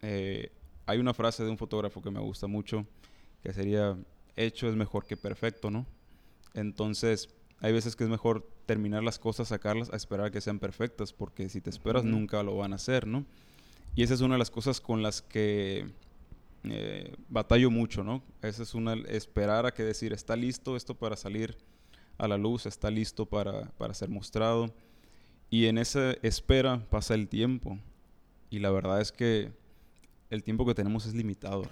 eh, 0.00 0.50
hay 0.86 0.98
una 0.98 1.14
frase 1.14 1.44
de 1.44 1.50
un 1.50 1.58
fotógrafo 1.58 2.02
que 2.02 2.10
me 2.10 2.20
gusta 2.20 2.46
mucho, 2.46 2.86
que 3.42 3.52
sería, 3.52 3.96
hecho 4.36 4.68
es 4.68 4.74
mejor 4.74 5.06
que 5.06 5.16
perfecto, 5.16 5.70
¿no? 5.70 5.86
Entonces, 6.54 7.28
hay 7.60 7.72
veces 7.72 7.94
que 7.94 8.04
es 8.04 8.10
mejor 8.10 8.48
terminar 8.66 9.02
las 9.02 9.18
cosas, 9.18 9.48
sacarlas, 9.48 9.92
a 9.92 9.96
esperar 9.96 10.26
a 10.26 10.30
que 10.30 10.40
sean 10.40 10.58
perfectas, 10.58 11.12
porque 11.12 11.48
si 11.50 11.60
te 11.60 11.70
esperas 11.70 12.04
nunca 12.04 12.42
lo 12.42 12.56
van 12.56 12.72
a 12.72 12.76
hacer, 12.76 13.06
¿no? 13.06 13.24
Y 13.94 14.02
esa 14.02 14.14
es 14.14 14.22
una 14.22 14.34
de 14.34 14.38
las 14.38 14.50
cosas 14.50 14.80
con 14.80 15.02
las 15.02 15.20
que 15.20 15.86
eh, 16.64 17.14
batallo 17.28 17.70
mucho, 17.70 18.02
¿no? 18.02 18.22
Esa 18.40 18.62
es 18.62 18.74
una, 18.74 18.94
esperar 19.08 19.66
a 19.66 19.74
que 19.74 19.82
decir, 19.82 20.14
está 20.14 20.36
listo 20.36 20.74
esto 20.74 20.94
para 20.94 21.16
salir 21.16 21.56
a 22.16 22.26
la 22.26 22.38
luz, 22.38 22.64
está 22.64 22.90
listo 22.90 23.26
para, 23.26 23.70
para 23.72 23.92
ser 23.92 24.08
mostrado. 24.08 24.74
Y 25.50 25.66
en 25.66 25.78
esa 25.78 26.12
espera 26.22 26.84
pasa 26.90 27.14
el 27.14 27.28
tiempo. 27.28 27.78
Y 28.50 28.58
la 28.58 28.70
verdad 28.70 29.00
es 29.00 29.12
que 29.12 29.52
el 30.30 30.42
tiempo 30.42 30.66
que 30.66 30.74
tenemos 30.74 31.06
es 31.06 31.14
limitado. 31.14 31.64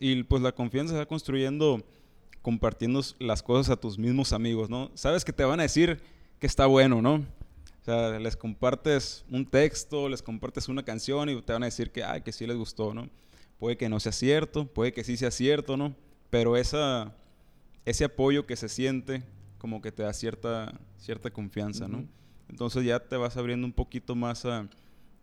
Y 0.00 0.22
pues 0.22 0.42
la 0.42 0.52
confianza 0.52 0.94
se 0.94 0.98
va 0.98 1.06
construyendo 1.06 1.82
compartiendo 2.48 3.02
las 3.18 3.42
cosas 3.42 3.68
a 3.68 3.76
tus 3.76 3.98
mismos 3.98 4.32
amigos, 4.32 4.70
¿no? 4.70 4.90
Sabes 4.94 5.22
que 5.22 5.34
te 5.34 5.44
van 5.44 5.60
a 5.60 5.64
decir 5.64 6.00
que 6.38 6.46
está 6.46 6.64
bueno, 6.64 7.02
¿no? 7.02 7.16
O 7.16 7.84
sea, 7.84 8.18
les 8.18 8.38
compartes 8.38 9.26
un 9.30 9.44
texto, 9.44 10.08
les 10.08 10.22
compartes 10.22 10.66
una 10.66 10.82
canción 10.82 11.28
y 11.28 11.42
te 11.42 11.52
van 11.52 11.64
a 11.64 11.66
decir 11.66 11.90
que, 11.90 12.02
ay, 12.02 12.22
que 12.22 12.32
sí 12.32 12.46
les 12.46 12.56
gustó, 12.56 12.94
¿no? 12.94 13.10
Puede 13.58 13.76
que 13.76 13.90
no 13.90 14.00
sea 14.00 14.12
cierto, 14.12 14.64
puede 14.66 14.94
que 14.94 15.04
sí 15.04 15.18
sea 15.18 15.30
cierto, 15.30 15.76
¿no? 15.76 15.94
Pero 16.30 16.56
esa, 16.56 17.14
ese 17.84 18.06
apoyo 18.06 18.46
que 18.46 18.56
se 18.56 18.70
siente 18.70 19.22
como 19.58 19.82
que 19.82 19.92
te 19.92 20.04
da 20.04 20.14
cierta, 20.14 20.72
cierta 20.96 21.30
confianza, 21.30 21.86
¿no? 21.86 22.06
Entonces 22.48 22.82
ya 22.82 22.98
te 22.98 23.18
vas 23.18 23.36
abriendo 23.36 23.66
un 23.66 23.74
poquito 23.74 24.14
más 24.14 24.46
a, 24.46 24.66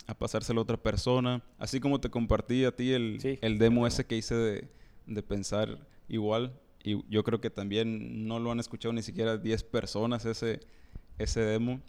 a 0.05 0.13
pasárselo 0.13 0.61
a 0.61 0.63
otra 0.63 0.77
persona. 0.77 1.41
Así 1.57 1.79
como 1.79 1.99
te 1.99 2.11
compartí 2.11 2.65
a 2.65 2.71
ti 2.71 2.91
el, 2.91 3.17
Sí, 3.19 3.39
el 3.41 3.57
demo 3.57 3.87
ese 3.87 4.05
que 4.05 4.15
hice 4.15 4.35
de, 4.35 4.67
de 5.07 5.23
pensar 5.23 5.79
igual. 6.07 6.53
Y 6.85 7.03
yo 7.09 7.23
creo 7.23 7.41
que 7.41 7.49
también 7.49 8.27
no 8.27 8.39
lo 8.39 8.51
han 8.51 8.59
escuchado 8.59 8.93
ni 8.93 9.01
siquiera 9.01 9.37
10 9.37 9.63
personas 9.63 10.23
ese, 10.25 10.59
ese 11.17 11.41
demo. 11.41 11.81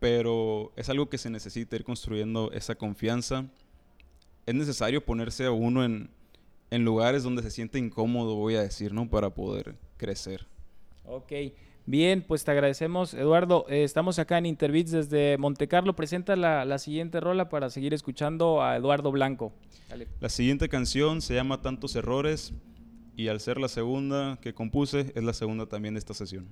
Pero 0.00 0.72
es 0.74 0.88
algo 0.88 1.08
que 1.08 1.16
se 1.16 1.30
necesita 1.30 1.76
ir 1.76 1.84
construyendo 1.84 2.50
esa 2.50 2.74
confianza. 2.74 3.46
Es 4.46 4.54
necesario 4.56 5.04
ponerse 5.04 5.46
a 5.46 5.52
uno 5.52 5.84
en, 5.84 6.10
en 6.72 6.84
lugares 6.84 7.22
donde 7.22 7.42
se 7.42 7.52
siente 7.52 7.78
incómodo, 7.78 8.34
voy 8.34 8.56
a 8.56 8.62
decir, 8.62 8.92
¿no? 8.92 9.08
Para 9.08 9.30
poder 9.30 9.76
crecer. 9.96 10.44
Ok, 11.06 11.32
bien, 11.86 12.24
pues 12.26 12.42
te 12.42 12.50
agradecemos, 12.50 13.14
Eduardo. 13.14 13.64
Eh, 13.68 13.84
estamos 13.84 14.18
acá 14.18 14.38
en 14.38 14.46
Interbeats 14.46 14.90
desde 14.90 15.38
Montecarlo. 15.38 15.94
Presenta 15.94 16.34
la, 16.34 16.64
la 16.64 16.78
siguiente 16.78 17.20
rola 17.20 17.48
para 17.48 17.70
seguir 17.70 17.94
escuchando 17.94 18.60
a 18.60 18.74
Eduardo 18.74 19.12
Blanco. 19.12 19.52
Dale. 19.88 20.08
La 20.18 20.30
siguiente 20.30 20.68
canción 20.68 21.22
se 21.22 21.34
llama 21.34 21.62
Tantos 21.62 21.94
Errores 21.94 22.52
y 23.16 23.28
al 23.28 23.40
ser 23.40 23.58
la 23.58 23.68
segunda 23.68 24.38
que 24.40 24.54
compuse, 24.54 25.12
es 25.14 25.22
la 25.24 25.32
segunda 25.32 25.66
también 25.66 25.94
de 25.94 25.98
esta 25.98 26.14
sesión. 26.14 26.48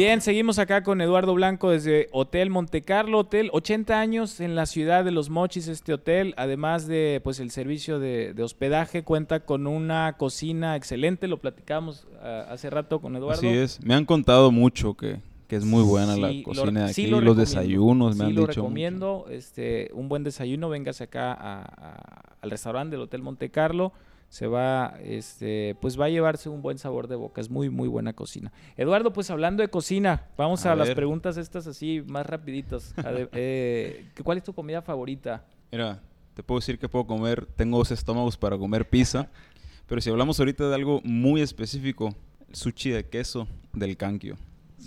Bien, 0.00 0.22
seguimos 0.22 0.58
acá 0.58 0.82
con 0.82 1.02
Eduardo 1.02 1.34
Blanco 1.34 1.68
desde 1.72 2.08
Hotel 2.12 2.48
Montecarlo, 2.48 3.18
hotel 3.18 3.50
80 3.52 4.00
años 4.00 4.40
en 4.40 4.54
la 4.54 4.64
ciudad 4.64 5.04
de 5.04 5.10
Los 5.10 5.28
Mochis, 5.28 5.68
este 5.68 5.92
hotel, 5.92 6.32
además 6.38 6.86
de 6.86 7.20
pues 7.22 7.38
el 7.38 7.50
servicio 7.50 7.98
de, 7.98 8.32
de 8.32 8.42
hospedaje, 8.42 9.02
cuenta 9.04 9.40
con 9.40 9.66
una 9.66 10.14
cocina 10.16 10.74
excelente, 10.74 11.28
lo 11.28 11.36
platicamos 11.36 12.06
ah, 12.22 12.46
hace 12.48 12.70
rato 12.70 13.02
con 13.02 13.14
Eduardo. 13.14 13.40
Así 13.40 13.48
es. 13.48 13.78
Me 13.84 13.92
han 13.92 14.06
contado 14.06 14.50
mucho 14.50 14.94
que, 14.94 15.20
que 15.48 15.56
es 15.56 15.66
muy 15.66 15.82
buena 15.82 16.16
la 16.16 16.32
lo- 16.32 16.42
cocina 16.44 16.88
sí 16.88 17.02
aquí. 17.02 17.10
lo 17.10 17.20
los 17.20 17.36
desayunos 17.36 18.16
me 18.16 18.24
Sí 18.24 18.30
han 18.30 18.34
lo 18.36 18.40
dicho. 18.40 18.48
mucho. 18.52 18.60
recomiendo, 18.62 19.26
este, 19.30 19.90
un 19.92 20.08
buen 20.08 20.24
desayuno, 20.24 20.70
véngase 20.70 21.04
acá 21.04 21.34
a- 21.34 21.60
a- 21.60 22.36
al 22.40 22.50
restaurante 22.50 22.96
del 22.96 23.02
Hotel 23.02 23.20
Monte 23.20 23.50
Carlo, 23.50 23.92
se 24.30 24.46
va, 24.46 24.96
este, 25.02 25.76
pues 25.80 26.00
va 26.00 26.04
a 26.04 26.08
llevarse 26.08 26.48
un 26.48 26.62
buen 26.62 26.78
sabor 26.78 27.08
de 27.08 27.16
boca, 27.16 27.40
es 27.40 27.50
muy, 27.50 27.68
muy 27.68 27.88
buena 27.88 28.12
cocina. 28.12 28.52
Eduardo, 28.76 29.12
pues 29.12 29.28
hablando 29.28 29.60
de 29.60 29.68
cocina, 29.68 30.28
vamos 30.38 30.64
a, 30.64 30.72
A 30.72 30.76
las 30.76 30.90
preguntas 30.90 31.36
estas 31.36 31.66
así, 31.66 32.02
más 32.06 32.24
rapiditas. 32.26 32.94
Eh, 33.32 34.06
¿Cuál 34.22 34.38
es 34.38 34.44
tu 34.44 34.54
comida 34.54 34.82
favorita? 34.82 35.44
Mira, 35.72 36.00
te 36.34 36.44
puedo 36.44 36.60
decir 36.60 36.78
que 36.78 36.88
puedo 36.88 37.06
comer, 37.06 37.44
tengo 37.56 37.78
dos 37.78 37.90
estómagos 37.90 38.36
para 38.36 38.56
comer 38.56 38.88
pizza, 38.88 39.28
pero 39.88 40.00
si 40.00 40.10
hablamos 40.10 40.38
ahorita 40.38 40.68
de 40.68 40.74
algo 40.76 41.00
muy 41.02 41.42
específico, 41.42 42.14
el 42.48 42.54
sushi 42.54 42.90
de 42.90 43.08
queso 43.08 43.48
del 43.72 43.96
Kankyo. 43.96 44.36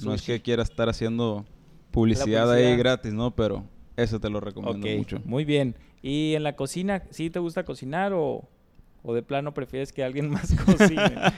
No 0.03 0.13
es 0.13 0.21
que 0.21 0.41
quiera 0.41 0.63
estar 0.63 0.87
haciendo 0.87 1.45
publicidad, 1.91 2.45
publicidad. 2.45 2.51
ahí 2.51 2.77
gratis, 2.77 3.13
¿no? 3.13 3.35
Pero 3.35 3.65
eso 3.97 4.21
te 4.21 4.29
lo 4.29 4.39
recomiendo 4.39 4.87
mucho. 4.97 5.21
muy 5.25 5.43
bien. 5.43 5.75
¿Y 6.01 6.33
en 6.35 6.43
la 6.43 6.55
cocina, 6.55 7.03
sí 7.11 7.29
te 7.29 7.39
gusta 7.39 7.63
cocinar 7.63 8.13
o, 8.13 8.49
¿O 9.03 9.13
de 9.13 9.21
plano 9.21 9.53
prefieres 9.53 9.91
que 9.93 10.03
alguien 10.03 10.29
más 10.29 10.53
cocine? 10.65 11.15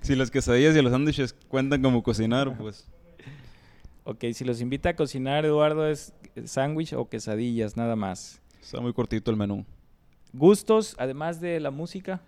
Si 0.00 0.14
las 0.14 0.30
quesadillas 0.30 0.74
y 0.76 0.80
los 0.80 0.92
sándwiches 0.92 1.34
cuentan 1.48 1.82
como 1.82 2.02
cocinar, 2.02 2.56
pues 2.56 2.88
ok, 4.04 4.24
si 4.32 4.44
los 4.44 4.60
invita 4.60 4.90
a 4.90 4.96
cocinar, 4.96 5.44
Eduardo, 5.44 5.86
es 5.86 6.14
sándwich 6.44 6.92
o 6.94 7.08
quesadillas, 7.08 7.76
nada 7.76 7.96
más. 7.96 8.40
está 8.62 8.80
muy 8.80 8.92
cortito 8.92 9.30
el 9.30 9.36
menú. 9.36 9.66
¿Gustos, 10.32 10.94
además 10.98 11.40
de 11.40 11.58
la 11.60 11.70
música? 11.70 12.22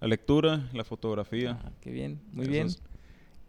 La 0.00 0.08
lectura, 0.08 0.68
la 0.74 0.84
fotografía. 0.84 1.58
Ah, 1.64 1.72
qué 1.80 1.90
bien, 1.90 2.20
muy 2.32 2.46
bien. 2.46 2.68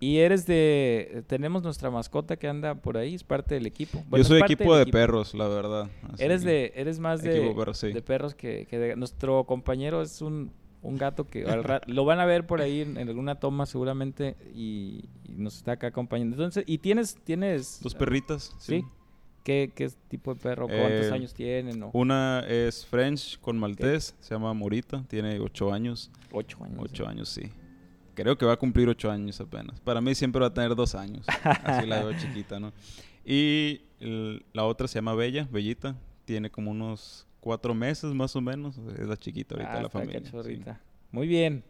Y 0.03 0.17
eres 0.17 0.45
de... 0.45 1.23
Tenemos 1.27 1.63
nuestra 1.63 1.89
mascota 1.89 2.35
que 2.35 2.47
anda 2.49 2.75
por 2.75 2.97
ahí, 2.97 3.15
es 3.15 3.23
parte 3.23 3.55
del 3.55 3.65
equipo. 3.65 4.03
Bueno, 4.09 4.21
Yo 4.23 4.27
soy 4.27 4.41
equipo 4.41 4.75
de 4.75 4.85
perros, 4.85 5.33
la 5.33 5.47
verdad. 5.47 5.89
así 6.11 6.23
Eres 6.23 6.43
de, 6.43 6.73
eres 6.75 6.99
más 6.99 7.21
de, 7.21 7.53
sí. 7.73 7.93
perros 8.01 8.35
que, 8.35 8.65
que 8.69 8.77
de- 8.79 8.95
nuestro 8.97 9.45
compañero 9.45 10.01
es 10.01 10.21
un, 10.21 10.51
un 10.81 10.97
gato 10.97 11.25
que 11.27 11.45
al 11.45 11.63
lo 11.87 12.03
van 12.03 12.19
a 12.19 12.25
ver 12.25 12.45
por 12.45 12.59
ahí 12.59 12.81
en, 12.81 12.97
en 12.97 13.07
alguna 13.07 13.35
toma 13.35 13.65
seguramente 13.65 14.35
y, 14.53 15.05
y 15.23 15.31
nos 15.37 15.55
está 15.55 15.73
acá 15.73 15.87
acompañando. 15.87 16.35
Entonces, 16.35 16.65
¿y 16.67 16.79
tienes, 16.79 17.15
tienes 17.23 17.79
Dos 17.81 17.95
perritas. 17.95 18.53
sí? 18.59 18.83
¿Qué, 19.45 19.71
qué 19.75 19.89
tipo 20.09 20.33
de 20.33 20.39
perro? 20.41 20.67
¿Cuántos 20.67 21.05
Eh, 21.07 21.11
años 21.13 21.33
tienen? 21.33 21.81
o- 21.83 21.91
Una 21.93 22.45
es 22.47 22.85
French 22.85 23.39
con 23.39 23.57
maltés, 23.57 24.15
se 24.19 24.33
llama 24.35 24.53
Morita, 24.53 25.03
tiene 25.07 25.39
ocho 25.39 25.71
años. 25.71 26.11
ocho 26.31 26.63
años. 26.63 26.79
Ocho 26.81 27.07
años, 27.07 27.29
sí. 27.29 27.43
Creo 28.15 28.37
que 28.37 28.45
va 28.45 28.53
a 28.53 28.57
cumplir 28.57 28.87
ocho 28.89 29.09
años 29.09 29.39
apenas. 29.41 29.79
Para 29.79 29.99
mí 30.01 30.13
siempre 30.15 30.39
va 30.41 30.47
a 30.47 30.53
tener 30.53 30.75
dos 30.75 30.93
años. 30.95 31.25
Así 31.63 31.85
la 31.87 32.03
veo 32.03 32.13
chiquita, 32.17 32.59
¿no? 32.59 32.71
Y 33.25 33.81
el- 33.99 34.45
la 34.53 34.65
otra 34.65 34.87
se 34.87 34.95
llama 34.95 35.15
Bella, 35.15 35.47
Bellita. 35.51 35.95
Tiene 36.25 36.49
como 36.51 36.71
unos 36.71 37.25
cuatro 37.39 37.73
meses 37.73 38.13
más 38.13 38.35
o 38.35 38.41
menos. 38.41 38.77
Es 38.97 39.07
la 39.07 39.17
chiquita 39.17 39.55
ahorita 39.55 39.73
Ah, 39.73 39.77
de 39.77 39.83
la 39.83 39.89
familia. 39.89 40.21
sí. 40.43 40.61
Muy 41.11 41.27
bien. 41.27 41.63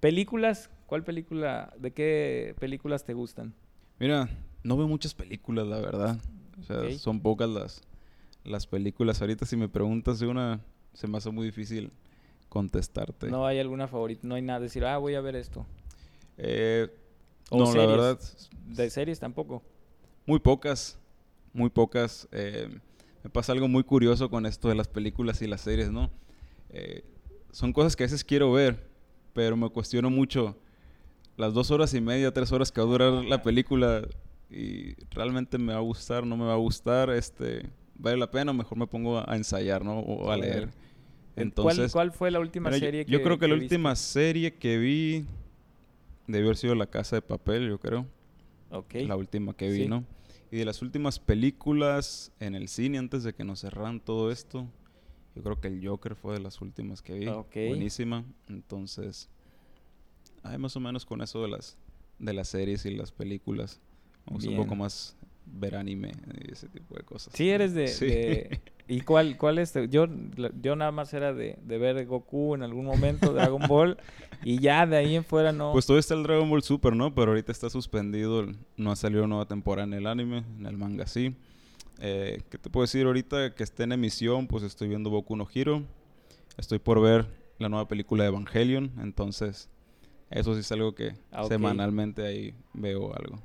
¿Películas? 0.00 0.70
¿Cuál 0.86 1.02
película? 1.04 1.72
¿De 1.78 1.92
qué 1.92 2.54
películas 2.60 3.04
te 3.04 3.12
gustan? 3.14 3.52
Mira, 3.98 4.28
no 4.62 4.76
veo 4.76 4.86
muchas 4.88 5.12
películas, 5.14 5.66
la 5.66 5.80
verdad. 5.80 6.18
O 6.60 6.62
sea, 6.62 6.78
Ok. 6.82 6.90
son 6.92 7.20
pocas 7.20 7.48
las, 7.48 7.82
las 8.44 8.66
películas. 8.66 9.20
Ahorita 9.20 9.44
si 9.46 9.56
me 9.56 9.68
preguntas 9.68 10.20
de 10.20 10.26
una, 10.28 10.60
se 10.94 11.06
me 11.08 11.18
hace 11.18 11.30
muy 11.30 11.44
difícil 11.46 11.90
contestarte. 12.48 13.28
¿No 13.30 13.46
hay 13.46 13.58
alguna 13.58 13.88
favorita? 13.88 14.26
No 14.26 14.34
hay 14.36 14.42
nada. 14.42 14.60
Decir, 14.60 14.84
ah, 14.84 14.98
voy 14.98 15.14
a 15.14 15.20
ver 15.20 15.36
esto. 15.36 15.66
Eh, 16.38 16.88
¿O 17.50 17.58
no, 17.58 17.66
series? 17.66 17.76
la 17.76 17.90
verdad, 17.90 18.20
De 18.66 18.90
series 18.90 19.18
tampoco. 19.18 19.62
Muy 20.26 20.38
pocas, 20.38 20.98
muy 21.52 21.70
pocas. 21.70 22.28
Eh, 22.32 22.68
me 23.24 23.30
pasa 23.30 23.52
algo 23.52 23.66
muy 23.68 23.82
curioso 23.82 24.30
con 24.30 24.46
esto 24.46 24.68
de 24.68 24.74
las 24.74 24.88
películas 24.88 25.42
y 25.42 25.46
las 25.46 25.60
series, 25.62 25.90
¿no? 25.90 26.10
Eh, 26.70 27.02
son 27.50 27.72
cosas 27.72 27.96
que 27.96 28.04
a 28.04 28.06
veces 28.06 28.24
quiero 28.24 28.52
ver, 28.52 28.88
pero 29.32 29.56
me 29.56 29.68
cuestiono 29.70 30.10
mucho 30.10 30.56
las 31.36 31.54
dos 31.54 31.70
horas 31.70 31.94
y 31.94 32.00
media, 32.00 32.32
tres 32.32 32.52
horas 32.52 32.70
que 32.70 32.80
va 32.80 32.86
a 32.86 32.90
durar 32.90 33.12
la 33.24 33.42
película 33.42 34.02
y 34.50 34.94
realmente 35.10 35.56
me 35.58 35.72
va 35.72 35.78
a 35.78 35.82
gustar, 35.82 36.24
no 36.26 36.36
me 36.36 36.44
va 36.44 36.54
a 36.54 36.58
gustar, 36.58 37.10
este, 37.10 37.66
vale 37.94 38.16
la 38.18 38.30
pena, 38.30 38.52
mejor 38.52 38.76
me 38.78 38.86
pongo 38.86 39.18
a 39.18 39.34
ensayar, 39.36 39.84
¿no? 39.84 40.00
O 40.00 40.30
a 40.30 40.36
leer. 40.36 40.68
Entonces, 41.36 41.92
¿Cuál, 41.92 42.08
cuál 42.08 42.12
fue 42.16 42.30
la 42.30 42.40
última 42.40 42.68
mira, 42.70 42.78
yo- 42.78 42.86
serie 42.86 43.04
que 43.06 43.12
yo, 43.12 43.22
creo 43.22 43.38
que, 43.38 43.46
la 43.48 43.54
viste? 43.54 43.74
última 43.76 43.94
serie 43.96 44.54
que 44.54 44.78
vi 44.78 45.26
debió 46.28 46.46
haber 46.48 46.56
sido 46.56 46.74
La 46.76 46.86
Casa 46.86 47.16
de 47.16 47.22
Papel, 47.22 47.68
yo 47.68 47.78
creo 47.80 48.06
Ok. 48.70 48.94
la 49.06 49.16
última 49.16 49.54
que 49.54 49.68
vi, 49.70 49.82
Sí. 49.82 49.88
¿no? 49.88 50.04
Y 50.50 50.56
de 50.56 50.64
las 50.64 50.80
últimas 50.80 51.18
películas 51.18 52.32
en 52.40 52.54
el 52.54 52.68
cine 52.68 52.98
antes 52.98 53.22
de 53.24 53.34
que 53.34 53.44
nos 53.44 53.60
cerraran 53.60 54.00
todo 54.00 54.30
esto, 54.30 54.66
yo 55.34 55.42
creo 55.42 55.60
que 55.60 55.68
el 55.68 55.86
Joker 55.86 56.14
fue 56.14 56.34
de 56.34 56.40
las 56.40 56.60
últimas 56.60 57.02
que 57.02 57.14
vi. 57.14 57.26
Ok. 57.28 57.54
Buenísima. 57.68 58.24
Entonces, 58.48 59.28
hay 60.42 60.56
más 60.58 60.74
o 60.76 60.80
menos 60.80 61.04
con 61.04 61.20
eso 61.22 61.42
de 61.42 61.48
las 61.48 61.76
de 62.18 62.32
las 62.32 62.48
series 62.48 62.84
y 62.84 62.90
las 62.96 63.12
películas. 63.12 63.80
Vamos 64.26 64.44
un 64.44 64.56
poco 64.56 64.74
más 64.74 65.16
ver 65.46 65.76
anime 65.76 66.12
y 66.44 66.50
ese 66.52 66.68
tipo 66.68 66.96
de 66.96 67.02
cosas. 67.04 67.32
Sí, 67.36 67.48
eres 67.48 67.74
de... 67.74 67.86
Sí. 67.88 68.06
de- 68.06 68.60
¿Y 68.88 69.02
cuál, 69.02 69.36
cuál 69.36 69.58
es? 69.58 69.74
Yo, 69.90 70.06
la- 70.36 70.50
yo 70.62 70.74
nada 70.74 70.90
más 70.92 71.12
era 71.12 71.34
de, 71.34 71.58
de 71.62 71.78
ver 71.78 72.06
Goku 72.06 72.54
en 72.54 72.62
algún 72.62 72.86
momento, 72.86 73.32
Dragon 73.34 73.68
Ball, 73.68 73.98
y 74.42 74.58
ya 74.60 74.86
de 74.86 74.96
ahí 74.96 75.14
en 75.14 75.24
fuera 75.24 75.52
no... 75.52 75.72
Pues 75.72 75.84
todavía 75.84 76.00
está 76.00 76.14
el 76.14 76.22
Dragon 76.22 76.48
Ball 76.48 76.62
Super, 76.62 76.96
¿no? 76.96 77.14
Pero 77.14 77.32
ahorita 77.32 77.52
está 77.52 77.68
suspendido, 77.68 78.46
no 78.76 78.90
ha 78.90 78.96
salido 78.96 79.26
nueva 79.26 79.46
temporada 79.46 79.86
en 79.86 79.92
el 79.92 80.06
anime, 80.06 80.38
en 80.58 80.64
el 80.66 80.76
manga 80.78 81.06
sí. 81.06 81.36
Eh, 82.00 82.40
¿Qué 82.48 82.56
te 82.58 82.70
puedo 82.70 82.84
decir 82.84 83.04
ahorita 83.06 83.54
que 83.54 83.62
esté 83.62 83.82
en 83.82 83.92
emisión? 83.92 84.46
Pues 84.46 84.62
estoy 84.62 84.88
viendo 84.88 85.10
Boku 85.10 85.36
no 85.36 85.46
Hero. 85.52 85.82
Estoy 86.56 86.78
por 86.78 87.00
ver 87.02 87.26
la 87.58 87.68
nueva 87.68 87.88
película 87.88 88.22
de 88.24 88.30
Evangelion, 88.30 88.92
entonces 89.02 89.68
eso 90.30 90.54
sí 90.54 90.60
es 90.60 90.72
algo 90.72 90.94
que 90.94 91.12
Ah, 91.30 91.44
ok. 91.44 91.48
semanalmente 91.48 92.24
ahí 92.26 92.54
veo 92.72 93.14
algo. 93.14 93.38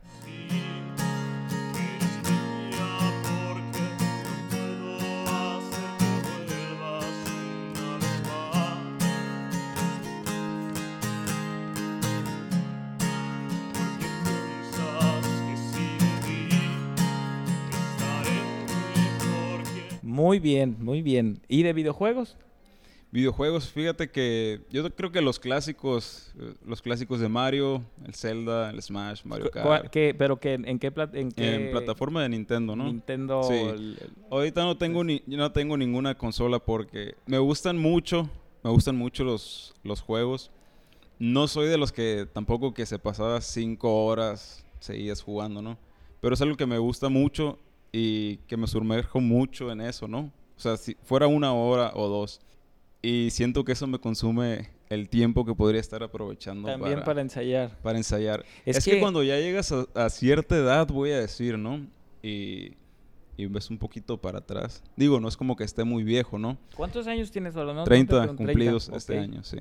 Muy 20.34 20.40
bien, 20.40 20.78
muy 20.80 21.04
bien. 21.04 21.40
¿Y 21.48 21.62
de 21.62 21.74
videojuegos? 21.74 22.36
Videojuegos, 23.12 23.70
fíjate 23.70 24.10
que 24.10 24.62
yo 24.72 24.90
creo 24.96 25.12
que 25.12 25.22
los 25.22 25.40
clásicos, 25.40 26.34
eh, 26.40 26.56
los 26.66 26.82
clásicos 26.82 27.20
de 27.20 27.30
Mario, 27.30 27.84
el 28.04 28.16
Zelda, 28.16 28.72
el 28.72 28.82
Smash, 28.82 29.24
Mario 29.26 29.52
Kart, 29.52 29.92
qué- 29.92 30.16
¿Pero 30.18 30.40
qué, 30.40 30.56
en 30.56 30.80
qué, 30.80 30.92
en 31.14 31.32
qué 31.32 31.54
en 31.54 31.70
plataforma 31.70 32.24
de 32.24 32.30
Nintendo, 32.30 32.76
¿no? 32.76 32.86
Nintendo? 32.86 33.44
Sí. 33.44 33.54
el- 33.54 34.00
el- 34.02 34.10
Ahorita 34.32 34.64
no 34.64 34.76
tengo 34.76 35.04
ni 35.04 35.22
yo 35.28 35.38
no 35.38 35.52
tengo 35.52 35.78
ninguna 35.78 36.18
consola 36.18 36.58
porque 36.58 37.14
me 37.28 37.38
gustan 37.38 37.78
mucho, 37.78 38.28
me 38.64 38.72
gustan 38.72 38.96
mucho 38.96 39.24
los, 39.24 39.76
los 39.84 40.02
juegos. 40.02 40.50
No 41.20 41.48
soy 41.48 41.68
de 41.68 41.78
los 41.78 41.92
que 41.92 42.26
tampoco 42.34 42.74
que 42.74 42.88
se 42.88 42.98
pasaba 42.98 43.40
cinco 43.42 44.06
horas 44.06 44.66
seguidas 44.80 45.22
jugando, 45.22 45.62
¿no? 45.62 45.78
Pero 46.22 46.34
es 46.34 46.42
algo 46.42 46.58
que 46.58 46.66
me 46.66 46.80
gusta 46.80 47.08
mucho 47.10 47.60
y 47.94 48.38
que 48.48 48.58
me 48.58 48.68
sumerjo 48.68 49.22
mucho 49.22 49.72
en 49.72 49.80
eso, 49.80 50.08
¿no? 50.10 50.32
O 50.58 50.60
sea, 50.60 50.76
si 50.76 50.96
fuera 51.04 51.28
una 51.28 51.54
hora 51.54 51.92
o 51.96 52.10
dos. 52.10 52.42
Y 53.02 53.30
siento 53.32 53.64
que 53.64 53.74
eso 53.74 53.86
me 53.88 54.00
consume 54.00 54.70
el 54.90 55.10
tiempo 55.10 55.46
que 55.46 55.54
podría 55.54 55.80
estar 55.82 56.02
aprovechando 56.04 56.68
También 56.68 56.96
para, 56.96 57.06
para, 57.06 57.22
ensayar. 57.22 57.78
para 57.82 57.98
ensayar. 57.98 58.44
Es 58.66 58.78
Es, 58.78 58.86
que, 58.86 58.92
que- 58.92 59.00
cuando 59.00 59.24
ya 59.24 59.38
llegas 59.40 59.72
a, 59.72 59.86
a 59.94 60.10
cierta 60.10 60.56
edad, 60.58 60.88
voy 60.88 61.12
a 61.12 61.20
decir, 61.20 61.58
¿no? 61.58 61.86
Y, 62.24 62.72
y 63.36 63.46
ves 63.48 63.70
un 63.70 63.78
poquito 63.78 64.18
para 64.18 64.40
atrás. 64.40 64.82
Digo, 64.96 65.20
no 65.20 65.28
es 65.28 65.36
como 65.38 65.56
que 65.56 65.64
esté 65.64 65.84
muy 65.84 66.04
viejo, 66.04 66.38
¿no? 66.40 66.58
¿Cuántos 66.76 67.08
años 67.08 67.30
tienes 67.32 67.56
ahora? 67.56 67.74
No, 67.74 67.80
no 67.80 67.84
te 67.84 67.90
30 67.90 68.20
pregunto, 68.22 68.38
cumplidos 68.44 68.86
30, 68.86 68.98
este 68.98 69.14
ok. 69.18 69.24
año, 69.24 69.44
sí. 69.44 69.58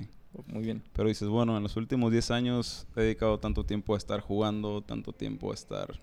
Muy 0.47 0.63
bien. 0.63 0.81
Pero 0.93 1.09
dices, 1.09 1.27
bueno, 1.27 1.55
en 1.57 1.63
los 1.63 1.75
últimos 1.75 2.11
10 2.11 2.31
años 2.31 2.87
he 2.95 3.01
dedicado 3.01 3.39
tanto 3.39 3.65
tiempo 3.65 3.93
a 3.93 3.97
estar 3.97 4.21
jugando, 4.21 4.81
tanto 4.81 5.11
tiempo 5.11 5.51
a 5.51 5.53
estar 5.53 5.99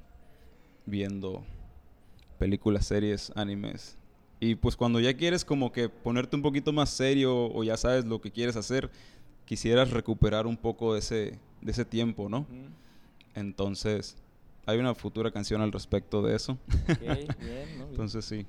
viendo 0.86 1.42
películas, 2.40 2.86
series, 2.86 3.30
animes. 3.36 3.98
Y 4.40 4.54
pues 4.54 4.74
cuando 4.74 4.98
ya 4.98 5.14
quieres 5.14 5.44
como 5.44 5.70
que 5.70 5.90
ponerte 5.90 6.34
un 6.34 6.40
poquito 6.40 6.72
más 6.72 6.88
serio 6.88 7.52
o 7.52 7.62
ya 7.62 7.76
sabes 7.76 8.06
lo 8.06 8.18
que 8.22 8.30
quieres 8.30 8.56
hacer, 8.56 8.90
quisieras 9.44 9.90
recuperar 9.90 10.46
un 10.46 10.56
poco 10.56 10.94
de 10.94 11.00
ese, 11.00 11.38
de 11.60 11.70
ese 11.70 11.84
tiempo, 11.84 12.30
¿no? 12.30 12.46
Entonces, 13.34 14.16
hay 14.64 14.78
una 14.78 14.94
futura 14.94 15.30
canción 15.30 15.60
al 15.60 15.70
respecto 15.70 16.22
de 16.22 16.34
eso. 16.34 16.52
Ok, 16.88 17.00
bien, 17.00 17.78
¿no? 17.78 17.84
Entonces 17.90 18.24
sí. 18.24 18.46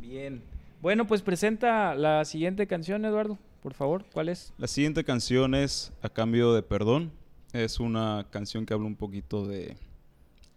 Bien. 0.00 0.40
Bueno, 0.80 1.04
pues 1.04 1.22
presenta 1.22 1.96
la 1.96 2.24
siguiente 2.24 2.68
canción, 2.68 3.04
Eduardo, 3.04 3.36
por 3.64 3.74
favor. 3.74 4.04
¿Cuál 4.12 4.28
es? 4.28 4.52
La 4.58 4.68
siguiente 4.68 5.02
canción 5.02 5.56
es 5.56 5.92
A 6.02 6.08
Cambio 6.08 6.54
de 6.54 6.62
Perdón. 6.62 7.10
Es 7.52 7.80
una 7.80 8.28
canción 8.30 8.64
que 8.64 8.74
habla 8.74 8.86
un 8.86 8.96
poquito 8.96 9.44
de 9.44 9.76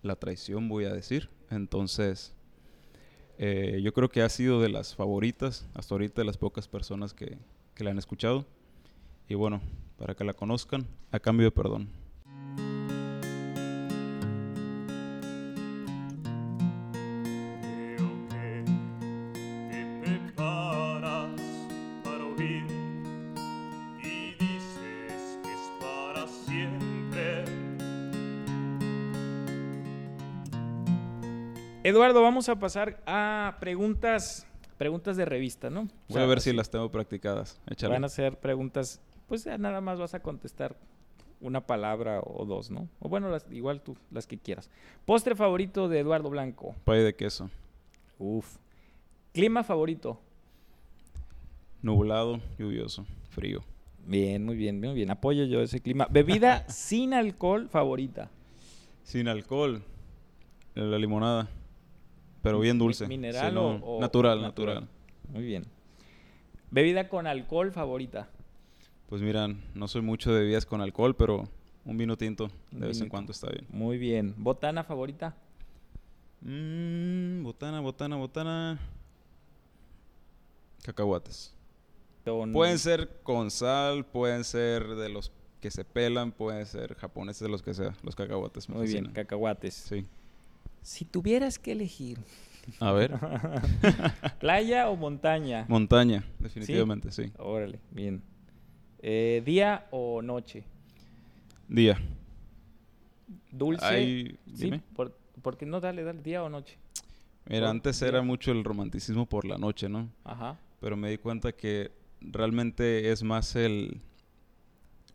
la 0.03 0.15
traición, 0.15 0.69
voy 0.69 0.85
a 0.85 0.93
decir. 0.93 1.29
Entonces, 1.49 2.34
eh, 3.37 3.81
yo 3.83 3.93
creo 3.93 4.09
que 4.09 4.21
ha 4.21 4.29
sido 4.29 4.61
de 4.61 4.69
las 4.69 4.95
favoritas, 4.95 5.67
hasta 5.73 5.93
ahorita 5.93 6.21
de 6.21 6.25
las 6.25 6.37
pocas 6.37 6.67
personas 6.67 7.13
que, 7.13 7.37
que 7.73 7.83
la 7.83 7.91
han 7.91 7.97
escuchado. 7.97 8.45
Y 9.27 9.35
bueno, 9.35 9.61
para 9.97 10.15
que 10.15 10.23
la 10.23 10.33
conozcan, 10.33 10.85
A 11.11 11.19
Cambio 11.19 11.45
de 11.45 11.51
Perdón. 11.51 11.89
Eduardo, 31.95 32.21
vamos 32.21 32.49
a 32.49 32.59
pasar 32.59 33.01
a 33.05 33.55
preguntas, 33.61 34.45
preguntas 34.77 35.15
de 35.15 35.23
revista, 35.23 35.69
¿no? 35.69 35.83
O 35.83 35.85
Voy 36.09 36.15
sea, 36.15 36.23
a 36.23 36.25
ver 36.25 36.41
si 36.41 36.51
las 36.51 36.69
tengo 36.69 36.91
practicadas. 36.91 37.57
Échale. 37.67 37.93
Van 37.93 38.03
a 38.03 38.09
ser 38.09 38.37
preguntas 38.37 38.99
pues 39.29 39.45
ya 39.45 39.57
nada 39.57 39.79
más 39.79 39.97
vas 39.97 40.13
a 40.13 40.19
contestar 40.21 40.75
una 41.39 41.61
palabra 41.65 42.19
o 42.19 42.43
dos, 42.43 42.69
¿no? 42.69 42.89
O 42.99 43.07
bueno, 43.07 43.29
las- 43.29 43.45
igual 43.49 43.79
tú, 43.79 43.95
las 44.11 44.27
que 44.27 44.37
quieras. 44.37 44.69
Postre 45.05 45.35
favorito 45.37 45.87
de 45.87 45.99
Eduardo 46.01 46.29
Blanco. 46.29 46.75
Pay 46.83 47.01
de 47.01 47.15
queso. 47.15 47.49
Uf. 48.19 48.57
Clima 49.33 49.63
favorito. 49.63 50.19
Nublado, 51.81 52.41
lluvioso, 52.59 53.05
frío. 53.29 53.63
Bien, 54.05 54.43
muy 54.43 54.57
bien, 54.57 54.81
muy 54.81 54.93
bien. 54.95 55.11
Apoyo 55.11 55.45
yo 55.45 55.61
ese 55.61 55.79
clima. 55.79 56.07
Bebida 56.11 56.65
sin 56.67 57.13
alcohol 57.13 57.69
favorita. 57.69 58.29
Sin 59.03 59.29
alcohol. 59.29 59.81
La 60.73 60.97
limonada. 60.97 61.47
Pero 62.45 62.59
bien 62.59 62.77
dulce. 62.77 63.07
Mi- 63.07 63.17
¿Mineral 63.17 63.51
Sí, 63.51 63.57
o, 63.57 63.77
no, 63.77 63.85
o- 63.85 63.99
natural, 63.99 64.41
natural, 64.41 64.87
Muy 65.29 65.43
bien. 65.43 65.65
Bebida 66.71 67.09
con 67.09 67.25
alcohol 67.27 67.71
favorita. 67.71 68.29
Pues 69.09 69.21
mira, 69.21 69.47
no 69.73 69.87
soy 69.87 70.01
mucho 70.01 70.31
de 70.33 70.41
bebidas 70.41 70.65
con 70.65 70.79
alcohol, 70.81 71.15
pero 71.15 71.47
un 71.85 71.97
vino 71.97 72.17
tinto 72.17 72.49
Un 72.71 72.79
de 72.81 72.87
vez 72.87 73.01
en 73.01 73.09
cuando 73.09 73.31
está 73.31 73.49
bien. 73.49 73.65
Muy 73.69 73.97
bien. 73.97 74.33
Botana 74.37 74.83
favorita. 74.83 75.35
Mmm, 76.41 77.43
botana, 77.43 77.79
botana, 77.79 78.15
botana. 78.15 78.79
Cacahuates. 80.83 81.53
Pueden 82.53 82.79
ser 82.79 83.21
con 83.23 83.51
sal, 83.51 84.05
pueden 84.05 84.43
ser 84.43 84.87
de 84.95 85.09
los 85.09 85.31
que 85.61 85.69
se 85.71 85.83
pelan, 85.85 86.31
pueden 86.31 86.65
ser 86.65 86.95
japoneses, 86.95 87.41
de 87.41 87.49
los 87.49 87.61
que 87.61 87.73
sea. 87.73 87.95
Los 88.03 88.15
cacahuates 88.15 88.67
me 88.69 88.75
Muy 88.77 88.87
bien, 88.87 89.05
cacahuates. 89.11 89.73
Sí. 89.73 90.05
Si 90.85 91.03
tuvieras 91.03 91.57
que 91.57 91.71
elegir, 91.71 92.19
A 92.79 92.91
ver. 92.91 93.11
¿playa 94.39 94.87
o 94.91 94.95
montaña? 94.95 95.65
Montaña, 95.67 96.23
definitivamente, 96.37 97.11
sí. 97.11 97.31
Órale, 97.39 97.79
bien. 97.89 98.21
Eh, 99.01 99.41
¿Día 99.43 99.87
o 99.89 100.21
noche? 100.21 100.63
Día. 101.67 101.97
¿Dulce? 103.51 103.83
Ahí, 103.83 104.37
sí, 104.53 104.65
dime. 104.65 104.83
por- 104.95 105.17
porque 105.41 105.65
no, 105.65 105.79
dale, 105.81 106.03
dale, 106.03 106.21
día 106.21 106.43
o 106.43 106.49
noche. 106.49 106.77
Mira, 107.47 107.71
antes 107.71 107.99
día. 107.99 108.09
era 108.09 108.21
mucho 108.21 108.51
el 108.51 108.63
romanticismo 108.63 109.25
por 109.25 109.45
la 109.45 109.57
noche, 109.57 109.89
¿no? 109.89 110.09
Ajá. 110.23 110.59
Pero 110.79 110.95
me 110.97 111.09
di 111.09 111.17
cuenta 111.17 111.51
que 111.51 111.91
realmente 112.21 113.11
es 113.11 113.23
más 113.23 113.55
el... 113.55 114.01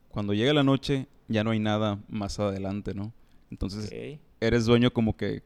Cuando 0.08 0.34
llega 0.34 0.52
la 0.52 0.64
noche, 0.64 1.06
ya 1.28 1.44
no 1.44 1.52
hay 1.52 1.60
nada 1.60 2.00
más 2.08 2.40
adelante, 2.40 2.92
¿no? 2.92 3.12
Entonces, 3.52 3.88
eres 4.40 4.64
dueño 4.66 4.92
como 4.92 5.16
que 5.16 5.44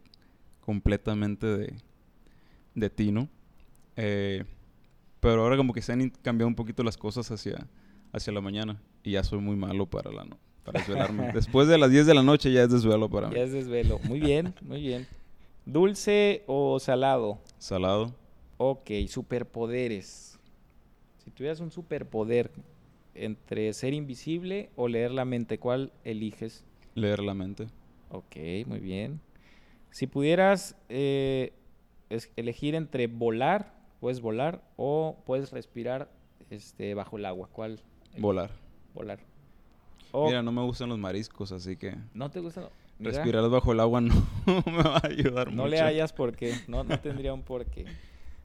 completamente 0.65 1.47
de, 1.47 1.75
de 2.75 2.91
ti, 2.91 3.13
¿no? 3.13 3.29
Eh, 3.97 4.45
pero 5.21 5.43
ahora 5.43 5.57
como 5.57 5.73
que 5.73 5.83
se 5.83 5.93
han 5.93 6.11
cambiado 6.23 6.49
un 6.49 6.55
poquito 6.55 6.83
las 6.83 6.97
cosas 6.97 7.31
hacia, 7.31 7.67
hacia 8.13 8.33
la 8.33 8.41
mañana 8.41 8.81
y 9.03 9.13
ya 9.13 9.23
soy 9.25 9.39
muy 9.41 9.57
malo 9.57 9.87
para 9.87 10.11
la 10.11 10.25
no, 10.25 10.39
para 10.65 10.81
desvelarme. 10.81 11.31
Después 11.35 11.69
de 11.69 11.79
las 11.79 11.91
10 11.91 12.07
de 12.07 12.15
la 12.15 12.23
noche 12.23 12.53
ya 12.53 12.63
es 12.63 12.71
desvelo 12.71 13.09
para 13.09 13.29
mí. 13.29 13.35
Ya 13.37 13.43
es 13.43 13.53
desvelo. 13.53 13.99
Muy 14.05 14.21
bien, 14.21 14.55
muy 14.63 14.81
bien. 14.81 15.07
¿Dulce 15.67 16.43
o 16.47 16.79
salado? 16.79 17.39
Salado, 17.59 18.15
Ok, 18.57 18.91
superpoderes. 19.09 20.39
Si 21.25 21.31
tuvieras 21.31 21.61
un 21.61 21.71
superpoder 21.71 22.51
entre 23.15 23.73
ser 23.73 23.95
invisible 23.95 24.71
o 24.77 24.89
leer 24.89 25.11
la 25.11 25.25
mente, 25.25 25.59
¿cuál 25.59 25.93
eliges? 26.05 26.65
leer 26.95 27.21
la 27.21 27.35
mente. 27.35 27.67
Ok, 28.11 28.37
muy 28.67 28.79
bien. 28.79 29.21
Si 29.95 30.09
pudieras 30.09 30.75
eh, 30.89 31.53
elegir 32.35 32.75
entre 32.75 33.07
volar, 33.07 33.73
puedes 34.01 34.21
volar 34.21 34.61
o 34.77 35.19
puedes 35.25 35.53
respirar 35.53 36.11
este, 36.51 36.95
bajo 36.95 37.17
el 37.17 37.25
agua, 37.27 37.49
¿cuál? 37.53 37.79
Volar. 38.19 38.51
Volar. 38.93 39.21
O- 40.11 40.27
Mira, 40.27 40.43
no 40.43 40.51
me 40.51 40.63
gustan 40.63 40.89
los 40.89 40.99
mariscos, 40.99 41.53
así 41.53 41.77
que 41.77 41.95
¿No 42.13 42.29
te 42.29 42.41
gusta? 42.41 42.69
Mira, 42.99 43.13
respirar 43.13 43.49
bajo 43.49 43.71
el 43.71 43.79
agua 43.79 44.01
no 44.01 44.15
me 44.67 44.83
va 44.83 44.97
a 44.97 45.07
ayudar 45.07 45.53
No 45.53 45.63
mucho. 45.63 45.69
le 45.69 45.81
hayas 45.81 46.13
por 46.13 46.35
qué, 46.35 46.53
no, 46.67 46.83
no 46.83 46.99
tendría 46.99 47.33
un 47.33 47.43
por 47.43 47.65
qué. 47.67 47.85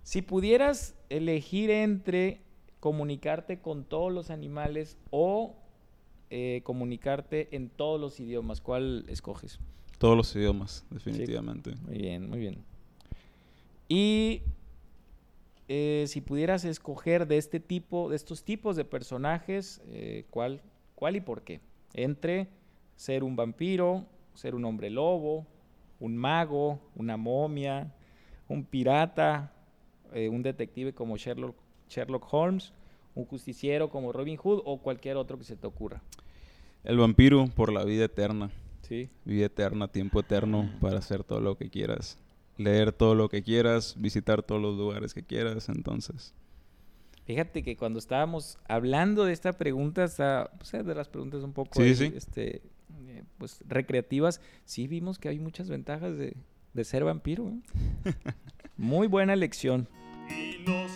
Si 0.03 0.21
pudieras 0.21 0.93
elegir 1.09 1.71
entre 1.71 2.41
comunicarte 2.79 3.59
con 3.59 3.85
todos 3.85 4.11
los 4.13 4.29
animales 4.29 4.99
o 5.09 5.55
eh, 6.29 6.61
comunicarte 6.63 7.55
en 7.55 7.69
todos 7.69 7.99
los 7.99 8.19
idiomas, 8.19 8.61
¿cuál 8.61 9.05
escoges? 9.09 9.59
Todos 9.99 10.15
los 10.15 10.35
idiomas, 10.35 10.85
definitivamente. 10.89 11.75
Muy 11.85 11.97
bien, 11.97 12.29
muy 12.29 12.39
bien. 12.39 12.63
Y 13.89 14.41
eh, 15.67 16.05
si 16.07 16.21
pudieras 16.21 16.63
escoger 16.63 17.27
de 17.27 17.37
este 17.37 17.59
tipo, 17.59 18.09
de 18.09 18.15
estos 18.15 18.43
tipos 18.45 18.77
de 18.77 18.85
personajes, 18.85 19.81
eh, 19.87 20.25
¿cuál, 20.29 20.61
¿cuál 20.95 21.17
y 21.17 21.21
por 21.21 21.43
qué? 21.43 21.59
Entre 21.93 22.47
ser 22.95 23.25
un 23.25 23.35
vampiro, 23.35 24.05
ser 24.35 24.55
un 24.55 24.63
hombre 24.63 24.89
lobo, 24.89 25.45
un 25.99 26.15
mago, 26.15 26.79
una 26.95 27.17
momia, 27.17 27.93
un 28.47 28.63
pirata, 28.63 29.53
eh, 30.13 30.29
un 30.29 30.41
detective 30.43 30.93
como 30.93 31.17
Sherlock, 31.17 31.57
Sherlock 31.89 32.33
Holmes, 32.33 32.71
un 33.15 33.25
justiciero 33.25 33.89
como 33.89 34.13
Robin 34.13 34.37
Hood 34.37 34.61
o 34.63 34.77
cualquier 34.77 35.17
otro 35.17 35.37
que 35.37 35.43
se 35.43 35.57
te 35.57 35.67
ocurra. 35.67 36.01
El 36.85 36.97
vampiro 36.97 37.47
por 37.53 37.73
la 37.73 37.83
vida 37.83 38.05
eterna. 38.05 38.49
Sí. 38.89 39.09
Vida 39.23 39.45
eterna, 39.45 39.87
tiempo 39.87 40.19
eterno 40.19 40.69
para 40.81 40.97
hacer 40.99 41.23
todo 41.23 41.39
lo 41.39 41.55
que 41.57 41.69
quieras. 41.69 42.17
Leer 42.57 42.91
todo 42.91 43.15
lo 43.15 43.29
que 43.29 43.41
quieras, 43.43 43.95
visitar 43.97 44.43
todos 44.43 44.61
los 44.61 44.75
lugares 44.77 45.13
que 45.13 45.23
quieras, 45.23 45.69
entonces. 45.69 46.33
Fíjate 47.25 47.61
que 47.63 47.77
cuando 47.77 47.99
estábamos 47.99 48.57
hablando 48.67 49.23
de 49.23 49.33
esta 49.33 49.53
pregunta, 49.53 50.03
está, 50.03 50.51
pues, 50.57 50.73
es 50.73 50.85
de 50.85 50.95
las 50.95 51.07
preguntas 51.07 51.43
un 51.43 51.53
poco 51.53 51.75
Sí, 51.75 51.81
ahí, 51.83 51.95
sí. 51.95 52.11
este, 52.15 52.63
eh, 53.07 53.23
pues, 53.37 53.63
recreativas, 53.67 54.41
sí 54.65 54.87
vimos 54.87 55.19
que 55.19 55.29
hay 55.29 55.39
muchas 55.39 55.69
ventajas 55.69 56.17
de, 56.17 56.35
de 56.73 56.83
ser 56.83 57.03
vampiro. 57.03 57.47
¿eh? 57.47 57.59
Muy 58.77 59.07
buena 59.07 59.33
elección. 59.33 59.87
y 60.29 60.63
no 60.67 60.87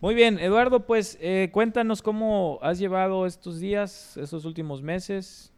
Muy 0.00 0.14
bien, 0.14 0.38
Eduardo, 0.38 0.86
pues 0.86 1.18
eh, 1.20 1.50
cuéntanos 1.52 2.02
cómo 2.02 2.60
has 2.62 2.78
llevado 2.78 3.26
estos 3.26 3.58
días, 3.58 4.16
estos 4.16 4.44
últimos 4.44 4.80
meses, 4.80 5.52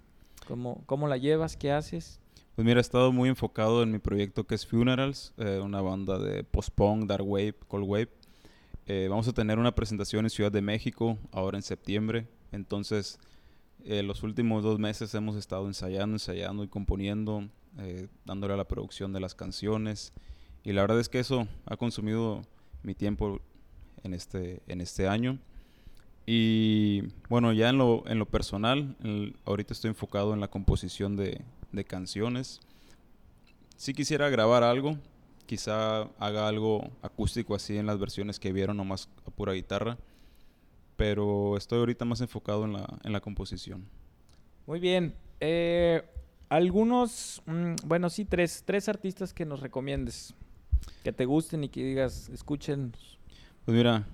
cómo, 0.48 0.82
cómo 0.86 1.08
la 1.08 1.18
llevas, 1.18 1.58
qué 1.58 1.70
haces. 1.70 2.18
Pues 2.56 2.64
mira, 2.64 2.78
he 2.78 2.80
estado 2.80 3.12
muy 3.12 3.28
enfocado 3.28 3.82
en 3.82 3.92
mi 3.92 3.98
proyecto 3.98 4.46
que 4.46 4.54
es 4.54 4.66
Funerals, 4.66 5.34
eh, 5.36 5.60
una 5.62 5.82
banda 5.82 6.18
de 6.18 6.42
post-punk, 6.42 7.04
dark 7.04 7.28
wave, 7.28 7.54
cold 7.68 7.86
wave. 7.86 8.08
Eh, 8.86 9.08
vamos 9.10 9.28
a 9.28 9.34
tener 9.34 9.58
una 9.58 9.74
presentación 9.74 10.24
en 10.24 10.30
Ciudad 10.30 10.50
de 10.50 10.62
México 10.62 11.18
ahora 11.32 11.58
en 11.58 11.62
septiembre. 11.62 12.26
Entonces, 12.50 13.18
los 13.84 14.22
últimos 14.22 14.62
dos 14.62 14.78
meses 14.78 15.14
hemos 15.14 15.36
estado 15.36 15.66
ensayando, 15.66 16.14
ensayando 16.14 16.64
y 16.64 16.68
componiendo, 16.68 17.46
dándole 18.24 18.54
a 18.54 18.56
la 18.56 18.66
producción 18.66 19.12
de 19.12 19.20
las 19.20 19.34
canciones. 19.34 20.12
Y 20.64 20.72
la 20.72 20.80
verdad 20.80 20.98
es 20.98 21.08
que 21.08 21.18
eso 21.18 21.46
ha 21.66 21.76
consumido 21.76 22.42
mi 22.82 22.94
tiempo 22.94 23.40
en 24.04 24.14
este, 24.14 24.60
en 24.66 24.80
este 24.80 25.08
año. 25.08 25.38
Y 26.26 27.02
bueno, 27.28 27.52
ya 27.52 27.70
en 27.70 27.78
lo, 27.78 28.04
en 28.06 28.18
lo 28.18 28.26
personal, 28.26 28.96
el- 29.02 29.36
ahorita 29.44 29.72
estoy 29.72 29.88
enfocado 29.90 30.32
en 30.34 30.40
la 30.40 30.48
composición 30.48 31.16
de, 31.16 31.40
de 31.72 31.84
canciones. 31.84 32.60
Si 33.76 33.94
quisiera 33.94 34.28
grabar 34.28 34.62
algo, 34.62 34.96
quizá 35.46 36.02
haga 36.18 36.46
algo 36.46 36.90
acústico 37.02 37.54
así 37.54 37.76
en 37.78 37.86
las 37.86 37.98
versiones 37.98 38.38
que 38.38 38.52
vieron 38.52 38.76
nomás 38.76 39.08
a 39.26 39.30
pura 39.30 39.52
guitarra. 39.54 39.98
Pero 40.96 41.56
estoy 41.56 41.78
ahorita 41.78 42.04
más 42.04 42.20
enfocado 42.20 42.64
en 42.64 42.74
la, 42.74 42.98
en 43.04 43.12
la 43.12 43.20
composición. 43.20 43.86
Muy 44.66 44.78
bien. 44.80 45.14
eh, 45.40 46.02
algunos, 46.50 47.42
mm, 47.46 47.74
bueno, 47.86 48.10
sí, 48.10 48.24
tres, 48.24 48.62
tres 48.66 48.88
artistas 48.88 49.32
que 49.32 49.46
nos 49.46 49.60
recomiendes, 49.60 50.34
que 51.04 51.12
te 51.12 51.24
gusten 51.24 51.64
y 51.64 51.68
que 51.68 51.82
digas, 51.82 52.28
escuchen. 52.28 52.92
Pues 53.70 53.76
mira, 53.78 54.04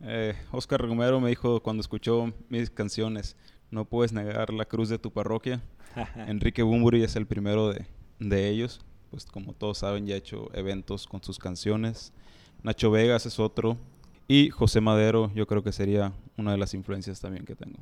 eh, 0.00 0.34
Oscar 0.50 0.80
Romero 0.80 1.20
me 1.20 1.28
dijo 1.28 1.62
cuando 1.62 1.82
escuchó 1.82 2.32
mis 2.48 2.70
canciones, 2.70 3.36
no 3.70 3.84
puedes 3.84 4.14
negar 4.14 4.50
la 4.50 4.64
cruz 4.64 4.88
de 4.88 4.98
tu 4.98 5.10
parroquia. 5.10 5.60
Enrique 6.26 6.62
Bumburi 6.62 7.02
es 7.02 7.14
el 7.14 7.26
primero 7.26 7.70
de, 7.70 7.84
de 8.18 8.48
ellos. 8.48 8.80
Pues 9.10 9.26
como 9.26 9.52
todos 9.52 9.76
saben, 9.76 10.06
ya 10.06 10.14
ha 10.14 10.16
hecho 10.16 10.48
eventos 10.54 11.06
con 11.06 11.22
sus 11.22 11.38
canciones. 11.38 12.14
Nacho 12.62 12.90
Vegas 12.90 13.26
es 13.26 13.38
otro. 13.38 13.76
Y 14.26 14.48
José 14.48 14.80
Madero, 14.80 15.30
yo 15.34 15.46
creo 15.46 15.62
que 15.62 15.72
sería 15.72 16.14
una 16.38 16.52
de 16.52 16.56
las 16.56 16.72
influencias 16.72 17.20
también 17.20 17.44
que 17.44 17.54
tengo. 17.54 17.80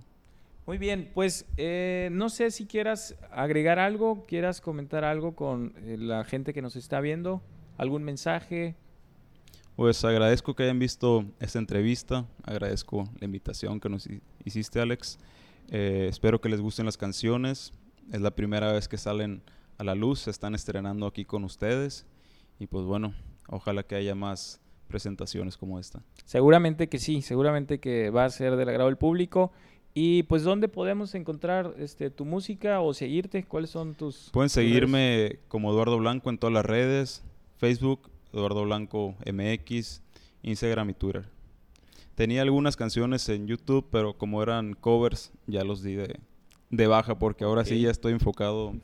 Muy 0.66 0.76
bien, 0.76 1.12
pues 1.14 1.46
eh, 1.56 2.08
no 2.10 2.30
sé 2.30 2.50
si 2.50 2.66
quieras 2.66 3.14
agregar 3.30 3.78
algo, 3.78 4.26
quieras 4.26 4.60
comentar 4.60 5.04
algo 5.04 5.36
con 5.36 5.72
eh, 5.84 5.98
la 6.00 6.24
gente 6.24 6.52
que 6.52 6.62
nos 6.62 6.74
está 6.74 7.00
viendo, 7.00 7.42
algún 7.78 8.02
mensaje. 8.02 8.74
Pues 9.76 10.02
agradezco 10.06 10.56
que 10.56 10.62
hayan 10.62 10.78
visto 10.78 11.26
esta 11.38 11.58
entrevista, 11.58 12.26
agradezco 12.44 13.10
la 13.20 13.26
invitación 13.26 13.78
que 13.78 13.90
nos 13.90 14.08
hiciste 14.42 14.80
Alex, 14.80 15.18
eh, 15.68 16.06
espero 16.08 16.40
que 16.40 16.48
les 16.48 16.62
gusten 16.62 16.86
las 16.86 16.96
canciones, 16.96 17.74
es 18.10 18.22
la 18.22 18.30
primera 18.30 18.72
vez 18.72 18.88
que 18.88 18.96
salen 18.96 19.42
a 19.76 19.84
la 19.84 19.94
luz, 19.94 20.20
se 20.20 20.30
están 20.30 20.54
estrenando 20.54 21.06
aquí 21.06 21.26
con 21.26 21.44
ustedes 21.44 22.06
y 22.58 22.68
pues 22.68 22.86
bueno, 22.86 23.12
ojalá 23.48 23.82
que 23.82 23.96
haya 23.96 24.14
más 24.14 24.62
presentaciones 24.88 25.58
como 25.58 25.78
esta. 25.78 26.02
Seguramente 26.24 26.88
que 26.88 26.98
sí, 26.98 27.20
seguramente 27.20 27.78
que 27.78 28.08
va 28.08 28.24
a 28.24 28.30
ser 28.30 28.56
del 28.56 28.70
agrado 28.70 28.88
del 28.88 28.96
público. 28.96 29.52
Y 29.92 30.24
pues, 30.24 30.42
¿dónde 30.42 30.68
podemos 30.68 31.14
encontrar 31.14 31.74
este, 31.78 32.10
tu 32.10 32.26
música 32.26 32.80
o 32.80 32.92
seguirte? 32.92 33.44
¿Cuáles 33.44 33.70
son 33.70 33.94
tus... 33.94 34.28
Pueden 34.30 34.50
seguirme 34.50 35.38
como 35.48 35.70
Eduardo 35.70 35.96
Blanco 35.96 36.28
en 36.28 36.36
todas 36.36 36.52
las 36.52 36.66
redes, 36.66 37.24
Facebook, 37.56 38.10
Eduardo 38.32 38.64
Blanco 38.64 39.14
MX, 39.24 40.02
Instagram 40.42 40.90
y 40.90 40.94
Twitter. 40.94 41.28
Tenía 42.14 42.42
algunas 42.42 42.76
canciones 42.76 43.28
en 43.28 43.46
YouTube, 43.46 43.86
pero 43.90 44.16
como 44.16 44.42
eran 44.42 44.74
covers, 44.74 45.32
ya 45.46 45.64
los 45.64 45.82
di 45.82 45.96
de, 45.96 46.86
baja 46.86 47.18
porque 47.18 47.44
ahora 47.44 47.64
sí 47.64 47.80
ya 47.80 47.90
estoy 47.90 48.14
enfocado 48.14 48.74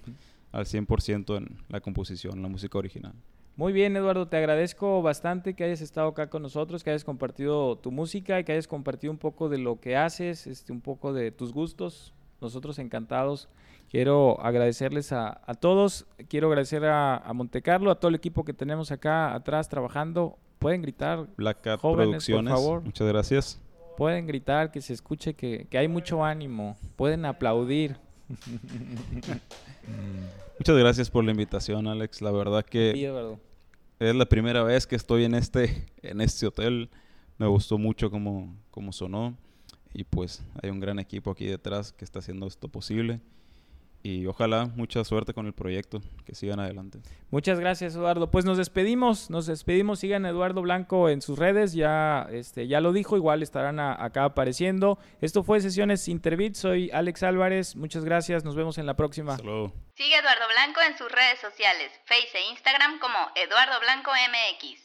al 0.53 0.67
100% 0.67 1.39
en 1.39 1.57
la 1.69 1.81
composición, 1.81 2.43
la 2.43 2.49
música 2.49 2.77
original. 2.79 3.15
Muy 3.57 3.73
bien, 3.73 3.95
Eduardo, 3.97 4.29
te 4.29 4.39
agradezco 4.39 5.03
bastante 5.03 5.55
que 5.55 5.65
hayas 5.65 5.83
estado 5.83 6.09
acá 6.09 6.31
con 6.31 6.43
nosotros, 6.43 6.83
que 6.83 6.91
hayas 6.91 7.05
compartido 7.05 7.77
tu 7.77 7.91
música 7.91 8.41
y 8.41 8.45
que 8.45 8.53
hayas 8.53 8.67
compartido 8.67 9.11
un 9.11 9.19
poco 9.19 9.49
de 9.49 9.59
lo 9.59 9.79
que 9.79 9.97
haces, 9.97 10.47
este, 10.47 10.73
un 10.73 10.81
poco 10.81 11.13
de 11.13 11.33
tus 11.33 11.53
gustos. 11.53 12.15
Nosotros 12.41 12.79
encantados. 12.79 13.49
Quiero 13.93 14.41
agradecerles 14.41 15.13
a, 15.13 15.39
todos, 15.61 16.07
quiero 16.31 16.49
agradecer 16.49 16.83
a, 16.87 17.19
a 17.19 17.33
Montecarlo, 17.35 17.91
a 17.91 18.01
todo 18.01 18.09
el 18.09 18.15
equipo 18.15 18.43
que 18.43 18.55
tenemos 18.55 18.91
acá 18.91 19.35
atrás 19.35 19.69
trabajando. 19.69 20.39
Pueden 20.59 20.81
gritar, 20.81 21.27
Black 21.37 21.61
Cat 21.61 21.79
Producciones, 21.79 22.55
por 22.55 22.59
favor. 22.59 22.83
Muchas 22.83 23.07
gracias. 23.07 23.61
Pueden 23.99 24.27
gritar, 24.27 24.73
que 24.73 24.81
se 24.81 24.95
escuche 24.95 25.35
que, 25.35 25.67
que 25.69 25.77
hay 25.77 25.89
mucho 25.89 26.25
ánimo. 26.25 26.75
Pueden 26.97 27.27
aplaudir. 27.27 27.99
Muchas 30.59 30.77
gracias 30.79 31.11
por 31.11 31.25
la 31.25 31.33
invitación, 31.33 31.87
Alex. 31.87 32.23
La 32.23 32.31
verdad 32.31 32.65
que 32.65 32.93
es 33.99 34.15
la 34.15 34.25
primera 34.25 34.63
vez 34.63 34.87
que 34.87 34.97
estoy 34.97 35.25
en 35.25 35.35
este, 35.35 35.85
en 36.01 36.23
este 36.23 36.47
hotel. 36.47 36.89
Me 37.37 37.47
gustó 37.47 37.77
mucho 37.77 38.11
cómo, 38.11 38.57
cómo 38.71 38.91
sonó. 38.91 39.37
Y 39.93 40.05
pues 40.05 40.43
hay 40.63 40.71
un 40.71 40.81
gran 40.81 40.99
equipo 40.99 41.31
aquí 41.31 41.45
detrás 41.45 41.93
que 41.93 42.07
está 42.07 42.21
haciendo 42.21 42.47
esto 42.47 42.69
posible 42.69 43.21
y 44.03 44.27
ojalá 44.27 44.67
mucha 44.75 45.05
suerte 45.05 45.33
con 45.33 45.47
el 45.47 45.53
proyecto, 45.53 46.01
que 46.25 46.35
sigan 46.35 46.61
adelante. 46.61 46.99
Muchas 47.31 47.61
gracias, 47.61 47.95
Eduardo. 47.95 48.31
Pues 48.31 48.45
nos 48.45 48.59
despedimos, 48.59 49.31
nos 49.31 49.47
despedimos. 49.47 50.01
Sigan 50.01 50.27
a 50.27 50.31
Eduardo 50.31 50.63
Blanco 50.63 51.09
en 51.09 51.23
sus 51.23 51.39
redes, 51.39 51.73
ya, 51.73 52.27
este, 52.31 52.67
ya 52.67 52.81
lo 52.81 52.93
dijo, 52.93 53.17
igual 53.17 53.43
estarán 53.43 53.79
acá 53.81 54.25
apareciendo. 54.25 54.99
Esto 55.21 55.43
fue 55.43 55.61
Sesiones 55.61 56.09
Interbit, 56.09 56.55
soy 56.55 56.91
Alex 56.91 57.23
Álvarez, 57.23 57.77
muchas 57.77 58.05
gracias, 58.05 58.45
nos 58.45 58.57
vemos 58.57 58.79
en 58.79 58.87
la 58.87 58.95
próxima. 58.95 59.37
Sigue 59.37 60.17
Eduardo 60.19 60.49
Blanco 60.49 60.81
en 60.89 60.97
sus 60.99 61.11
redes 61.11 61.39
sociales, 61.41 61.93
Face 62.07 62.31
e 62.35 62.51
Instagram 62.51 62.99
como 62.99 63.19
Eduardo 63.37 63.79
Blanco 63.81 64.11
MX. 64.11 64.81